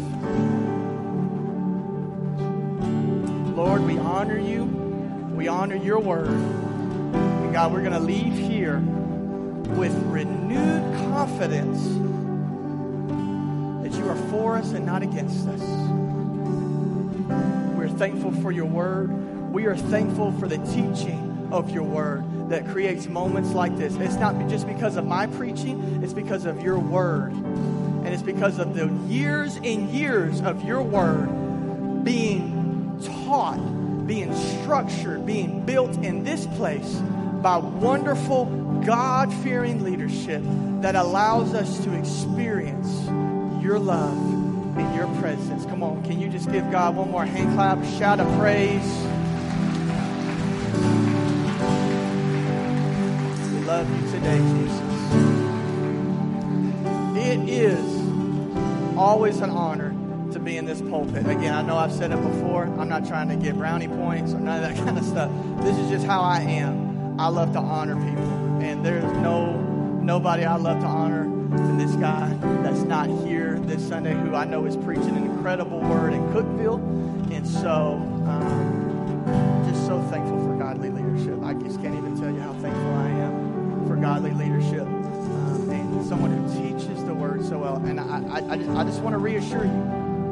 Lord, 3.56 3.84
we 3.84 4.00
honor 4.00 4.40
you. 4.40 4.64
We 5.36 5.48
honor 5.48 5.76
your 5.76 6.00
word. 6.00 6.30
And 6.30 7.54
God, 7.54 7.72
we're 7.72 7.82
going 7.82 7.94
to 7.94 8.00
leave 8.00 8.34
here 8.34 8.80
with 8.80 9.94
renewed 10.08 10.98
confidence 11.12 11.80
that 13.84 13.98
you 13.98 14.10
are 14.10 14.18
for 14.32 14.58
us 14.58 14.72
and 14.72 14.86
not 14.86 15.04
against 15.04 15.48
us. 15.48 15.62
We're 17.78 17.90
thankful 17.90 18.32
for 18.42 18.52
your 18.52 18.66
word. 18.66 19.31
We 19.52 19.66
are 19.66 19.76
thankful 19.76 20.32
for 20.32 20.48
the 20.48 20.60
teaching 20.60 21.50
of 21.52 21.72
your 21.72 21.84
word 21.84 22.50
that 22.52 22.66
creates 22.70 23.08
moments 23.08 23.52
like 23.52 23.76
this. 23.76 23.94
It's 23.98 24.16
not 24.16 24.48
just 24.48 24.66
because 24.66 24.96
of 24.96 25.06
my 25.06 25.28
preaching, 25.28 26.02
it's 26.02 26.14
because 26.14 26.46
of 26.46 26.64
your 26.64 26.80
word. 26.80 27.34
And 27.34 28.08
it's 28.08 28.24
because 28.24 28.60
of 28.60 28.74
the 28.74 28.88
years 29.14 29.58
and 29.58 29.90
years 29.90 30.40
of 30.40 30.64
your 30.64 30.82
word 30.82 32.06
being 32.06 32.98
taught, 33.26 34.08
being 34.08 34.34
structured, 34.34 35.26
being 35.26 35.66
built 35.66 35.98
in 35.98 36.24
this 36.24 36.48
place 36.56 37.02
by 37.42 37.58
wonderful, 37.58 38.46
God 38.86 39.34
fearing 39.44 39.84
leadership 39.84 40.42
that 40.82 40.96
allows 40.96 41.54
us 41.54 41.84
to 41.84 41.94
experience 41.94 43.04
your 43.62 43.80
love 43.80 44.18
in 44.78 44.94
your 44.96 45.08
presence. 45.20 45.66
Come 45.66 45.84
on, 45.84 46.04
can 46.04 46.22
you 46.22 46.30
just 46.30 46.50
give 46.54 46.72
God 46.72 46.96
one 46.96 47.12
more 47.12 47.26
hand 47.26 47.54
clap, 47.54 47.84
shout 48.00 48.22
of 48.22 48.40
praise? 48.40 49.21
Love 53.72 53.90
you 53.90 54.12
today, 54.12 54.38
Jesus. 54.38 54.82
It 57.16 57.48
is 57.48 58.98
always 58.98 59.40
an 59.40 59.50
honor 59.50 59.96
to 60.34 60.40
be 60.40 60.58
in 60.58 60.66
this 60.66 60.82
pulpit. 60.82 61.26
Again, 61.26 61.54
I 61.54 61.62
know 61.62 61.78
I've 61.78 61.94
said 61.94 62.12
it 62.12 62.22
before. 62.22 62.66
I'm 62.66 62.90
not 62.90 63.08
trying 63.08 63.30
to 63.30 63.38
get 63.38 63.56
brownie 63.56 63.88
points 63.88 64.34
or 64.34 64.42
none 64.42 64.62
of 64.62 64.70
that 64.70 64.76
kind 64.86 64.98
of 64.98 65.06
stuff. 65.06 65.32
This 65.64 65.78
is 65.78 65.90
just 65.90 66.06
how 66.06 66.20
I 66.20 66.42
am. 66.42 67.18
I 67.18 67.30
love 67.30 67.54
to 67.54 67.60
honor 67.60 67.96
people. 67.96 68.62
And 68.62 68.86
there's 68.86 69.10
no 69.20 69.56
nobody 70.02 70.44
I 70.44 70.58
love 70.58 70.82
to 70.82 70.88
honor 70.88 71.24
than 71.24 71.78
this 71.78 71.96
guy 71.96 72.28
that's 72.64 72.82
not 72.82 73.08
here 73.26 73.58
this 73.58 73.88
Sunday 73.88 74.14
who 74.14 74.36
I 74.36 74.44
know 74.44 74.66
is 74.66 74.76
preaching 74.76 75.16
an 75.16 75.26
incredible 75.28 75.80
word 75.80 76.12
in 76.12 76.22
Cookeville, 76.34 76.82
And 77.34 77.48
so, 77.48 77.94
um, 78.28 79.64
just 79.72 79.88
so 79.88 80.02
thankful 80.10 80.46
for 80.46 80.58
godly. 80.58 81.01
Well. 87.62 87.78
And 87.78 88.00
I, 88.00 88.24
I, 88.28 88.54
I 88.54 88.58
just, 88.58 88.70
I 88.72 88.84
just 88.84 89.02
want 89.02 89.14
to 89.14 89.20
reassure 89.20 89.64
you 89.64 89.72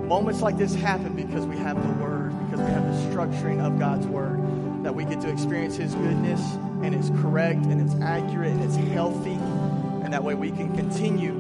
moments 0.10 0.42
like 0.42 0.58
this 0.58 0.74
happen 0.74 1.16
because 1.16 1.46
we 1.46 1.56
have 1.58 1.82
the 1.82 2.04
word, 2.04 2.34
because 2.46 2.66
we 2.66 2.72
have 2.72 2.84
the 2.84 3.16
structuring 3.16 3.64
of 3.64 3.78
God's 3.78 4.08
word, 4.08 4.40
that 4.84 4.96
we 4.96 5.06
get 5.06 5.22
to 5.22 5.30
experience 5.30 5.76
His 5.76 5.94
goodness 5.94 6.42
and 6.82 6.96
it's 6.96 7.10
correct 7.22 7.66
and 7.66 7.80
it's 7.80 8.02
accurate 8.02 8.52
and 8.52 8.64
it's 8.64 8.76
healthy. 8.76 9.38
And 10.04 10.12
that 10.12 10.24
way 10.24 10.34
we 10.34 10.50
can 10.50 10.76
continue 10.76 11.34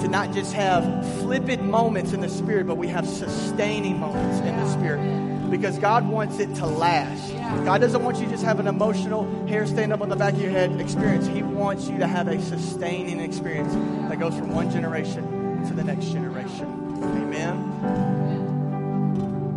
to 0.00 0.08
not 0.08 0.34
just 0.34 0.52
have 0.52 0.84
flippant 1.20 1.62
moments 1.62 2.12
in 2.12 2.20
the 2.20 2.28
Spirit, 2.28 2.66
but 2.66 2.76
we 2.76 2.88
have 2.88 3.08
sustaining 3.08 3.98
moments 3.98 4.38
in 4.40 4.54
the 4.56 4.68
Spirit. 4.70 5.33
Because 5.50 5.78
God 5.78 6.08
wants 6.08 6.38
it 6.38 6.54
to 6.56 6.66
last. 6.66 7.32
God 7.64 7.80
doesn't 7.80 8.02
want 8.02 8.18
you 8.18 8.24
to 8.24 8.30
just 8.30 8.44
have 8.44 8.60
an 8.60 8.66
emotional 8.66 9.46
hair 9.46 9.66
stand 9.66 9.92
up 9.92 10.00
on 10.00 10.08
the 10.08 10.16
back 10.16 10.34
of 10.34 10.40
your 10.40 10.50
head 10.50 10.80
experience. 10.80 11.26
He 11.26 11.42
wants 11.42 11.88
you 11.88 11.98
to 11.98 12.06
have 12.06 12.28
a 12.28 12.40
sustaining 12.40 13.20
experience 13.20 13.72
that 14.08 14.18
goes 14.18 14.34
from 14.34 14.50
one 14.50 14.70
generation 14.70 15.64
to 15.66 15.74
the 15.74 15.84
next 15.84 16.06
generation. 16.06 16.66
Amen. 17.02 18.14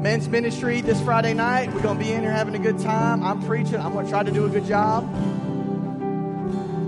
Men's 0.01 0.29
ministry 0.29 0.81
this 0.81 1.01
Friday 1.01 1.33
night. 1.33 1.73
We're 1.73 1.81
going 1.81 1.97
to 1.97 2.03
be 2.03 2.11
in 2.11 2.21
here 2.21 2.31
having 2.31 2.55
a 2.55 2.59
good 2.59 2.79
time. 2.79 3.23
I'm 3.23 3.41
preaching. 3.41 3.75
I'm 3.77 3.93
going 3.93 4.05
to 4.05 4.11
try 4.11 4.23
to 4.23 4.31
do 4.31 4.45
a 4.45 4.49
good 4.49 4.65
job. 4.65 5.03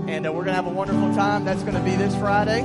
And 0.08 0.26
uh, 0.26 0.32
we're 0.32 0.44
going 0.44 0.46
to 0.46 0.54
have 0.54 0.66
a 0.66 0.70
wonderful 0.70 1.12
time. 1.14 1.44
That's 1.44 1.62
going 1.62 1.74
to 1.74 1.80
be 1.80 1.96
this 1.96 2.14
Friday. 2.16 2.60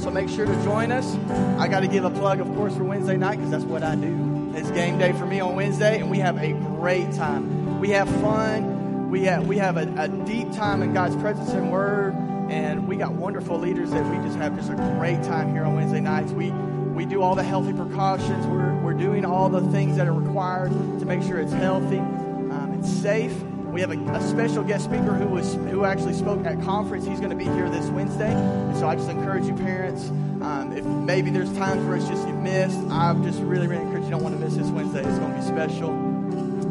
So 0.00 0.10
make 0.10 0.28
sure 0.28 0.46
to 0.46 0.64
join 0.64 0.90
us. 0.90 1.16
I 1.60 1.68
got 1.68 1.80
to 1.80 1.88
give 1.88 2.04
a 2.04 2.10
plug, 2.10 2.40
of 2.40 2.48
course, 2.54 2.74
for 2.74 2.84
Wednesday 2.84 3.16
night 3.16 3.36
because 3.36 3.50
that's 3.50 3.64
what 3.64 3.82
I 3.82 3.94
do. 3.94 4.25
It's 4.56 4.70
game 4.70 4.96
day 4.96 5.12
for 5.12 5.26
me 5.26 5.38
on 5.38 5.54
Wednesday, 5.54 6.00
and 6.00 6.10
we 6.10 6.18
have 6.20 6.38
a 6.38 6.54
great 6.54 7.12
time. 7.12 7.78
We 7.78 7.90
have 7.90 8.08
fun. 8.22 9.10
We 9.10 9.24
have 9.24 9.46
we 9.46 9.58
have 9.58 9.76
a, 9.76 9.82
a 9.98 10.08
deep 10.08 10.50
time 10.50 10.80
in 10.80 10.94
God's 10.94 11.14
presence 11.16 11.50
and 11.50 11.70
Word, 11.70 12.14
and 12.48 12.88
we 12.88 12.96
got 12.96 13.12
wonderful 13.12 13.58
leaders 13.58 13.90
that 13.90 14.02
we 14.10 14.16
just 14.26 14.38
have 14.38 14.56
just 14.56 14.70
a 14.70 14.74
great 14.98 15.22
time 15.22 15.52
here 15.52 15.62
on 15.64 15.74
Wednesday 15.74 16.00
nights. 16.00 16.32
We 16.32 16.52
we 16.52 17.04
do 17.04 17.20
all 17.20 17.34
the 17.34 17.42
healthy 17.42 17.74
precautions. 17.74 18.46
We're 18.46 18.74
we're 18.80 18.94
doing 18.94 19.26
all 19.26 19.50
the 19.50 19.60
things 19.72 19.98
that 19.98 20.06
are 20.06 20.14
required 20.14 20.70
to 20.70 21.04
make 21.04 21.22
sure 21.22 21.38
it's 21.38 21.52
healthy, 21.52 21.98
um, 21.98 22.78
it's 22.78 22.90
safe. 22.90 23.34
We 23.76 23.82
have 23.82 23.90
a, 23.90 24.12
a, 24.12 24.22
special 24.22 24.64
guest 24.64 24.84
speaker 24.84 25.12
who 25.12 25.26
was 25.26 25.52
who 25.52 25.84
actually 25.84 26.14
spoke 26.14 26.46
at 26.46 26.62
conference. 26.62 27.04
He's 27.04 27.18
going 27.18 27.28
to 27.28 27.36
be 27.36 27.44
here 27.44 27.68
this 27.68 27.84
Wednesday, 27.90 28.32
and 28.32 28.74
so 28.78 28.88
I 28.88 28.96
just 28.96 29.10
encourage 29.10 29.44
you, 29.44 29.52
parents. 29.52 30.08
Um, 30.08 30.72
if 30.74 30.82
maybe 30.82 31.28
there's 31.28 31.52
times 31.52 31.84
where 31.84 31.94
it's 31.94 32.08
just 32.08 32.26
you 32.26 32.32
missed, 32.32 32.78
I 32.88 33.12
just 33.22 33.38
really, 33.40 33.66
really 33.66 33.82
encourage 33.82 34.04
you 34.04 34.08
don't 34.08 34.22
want 34.22 34.34
to 34.34 34.42
miss 34.42 34.56
this 34.56 34.68
Wednesday. 34.68 35.00
It's 35.00 35.18
going 35.18 35.30
to 35.30 35.38
be 35.38 35.46
special. 35.46 35.90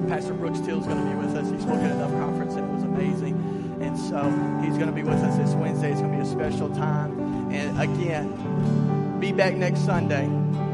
Pastor 0.07 0.33
Brooks 0.33 0.59
Till 0.61 0.79
is 0.79 0.87
going 0.87 0.97
to 0.97 1.07
be 1.07 1.15
with 1.15 1.35
us. 1.35 1.47
He 1.51 1.59
spoke 1.59 1.77
at 1.77 1.91
enough 1.91 2.09
conference 2.13 2.55
and 2.55 2.67
it 2.67 2.73
was 2.73 2.81
amazing, 2.81 3.77
and 3.81 3.95
so 3.95 4.23
he's 4.65 4.75
going 4.75 4.89
to 4.89 4.91
be 4.91 5.03
with 5.03 5.21
us 5.21 5.37
this 5.37 5.53
Wednesday. 5.53 5.91
It's 5.91 6.01
going 6.01 6.11
to 6.11 6.17
be 6.17 6.23
a 6.23 6.31
special 6.31 6.69
time. 6.69 7.53
And 7.53 7.79
again, 7.79 9.19
be 9.19 9.31
back 9.31 9.53
next 9.53 9.85
Sunday. 9.85 10.25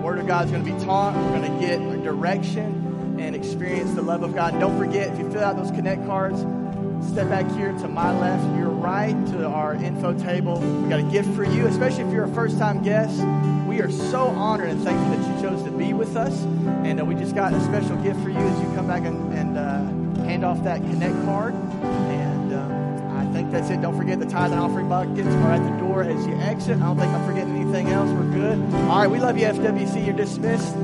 Word 0.02 0.18
of 0.18 0.28
God 0.28 0.46
is 0.46 0.52
going 0.52 0.64
to 0.64 0.74
be 0.74 0.86
taught. 0.86 1.14
We're 1.14 1.42
going 1.42 1.60
to 1.60 1.68
get 1.68 2.04
direction 2.06 2.81
and 3.22 3.36
experience 3.36 3.93
the 3.93 4.01
love 4.01 4.24
of 4.24 4.34
God. 4.34 4.59
Don't 4.59 4.78
forget, 4.78 5.11
if 5.11 5.19
you 5.19 5.32
fill 5.32 5.43
out 5.43 5.55
those 5.55 5.72
Connect 5.72 6.05
cards, 6.05 6.41
step 7.07 7.30
back 7.30 7.49
here 7.55 7.72
to 7.74 7.88
my 7.88 8.17
left, 8.19 8.43
your 8.57 8.69
right, 8.69 9.15
to 9.28 9.45
our 9.45 9.76
info 9.76 10.13
table. 10.13 10.59
We 10.59 10.89
got 10.89 10.99
a 10.99 11.03
gift 11.03 11.34
for 11.36 11.43
you, 11.43 11.67
especially 11.67 12.03
if 12.03 12.11
you're 12.11 12.26
a 12.26 12.34
first 12.34 12.57
time 12.57 12.84
guest. 12.84 13.19
We 13.67 13.80
are 13.82 13.91
so 13.91 14.28
honored 14.28 14.69
and 14.69 14.84
thankful 14.84 15.17
that 15.17 15.36
you 15.36 15.41
chose 15.41 15.63
to 15.63 15.72
be 15.72 15.93
with 15.93 16.15
us. 16.15 16.43
And 16.84 16.99
uh, 16.99 17.05
we 17.05 17.15
just 17.15 17.36
got 17.36 17.53
a 17.53 17.61
special 17.61 17.95
gift 17.97 18.22
for 18.22 18.30
you 18.30 18.38
as 18.38 18.59
you 18.59 18.76
come 18.76 18.88
back 18.88 19.03
and, 19.05 19.34
and 19.34 19.57
uh, 19.57 20.24
hand 20.24 20.43
off 20.43 20.63
that 20.63 20.82
Connect 20.82 21.15
card. 21.26 21.53
And 21.53 22.53
um, 22.53 23.17
I 23.17 23.26
think 23.34 23.51
that's 23.51 23.69
it. 23.69 23.82
Don't 23.82 23.97
forget 23.97 24.19
the 24.19 24.26
tithe 24.26 24.51
and 24.51 24.59
offering 24.59 24.89
buckets 24.89 25.28
are 25.28 25.51
at 25.51 25.63
the 25.63 25.78
door 25.86 26.03
as 26.03 26.26
you 26.26 26.36
exit. 26.36 26.78
I 26.78 26.80
don't 26.80 26.97
think 26.97 27.13
I'm 27.13 27.26
forgetting 27.26 27.55
anything 27.55 27.88
else. 27.89 28.09
We're 28.09 28.32
good. 28.32 28.59
All 28.74 28.99
right, 28.99 29.09
we 29.09 29.19
love 29.19 29.38
you, 29.38 29.45
FWC. 29.45 30.05
You're 30.05 30.15
dismissed. 30.15 30.76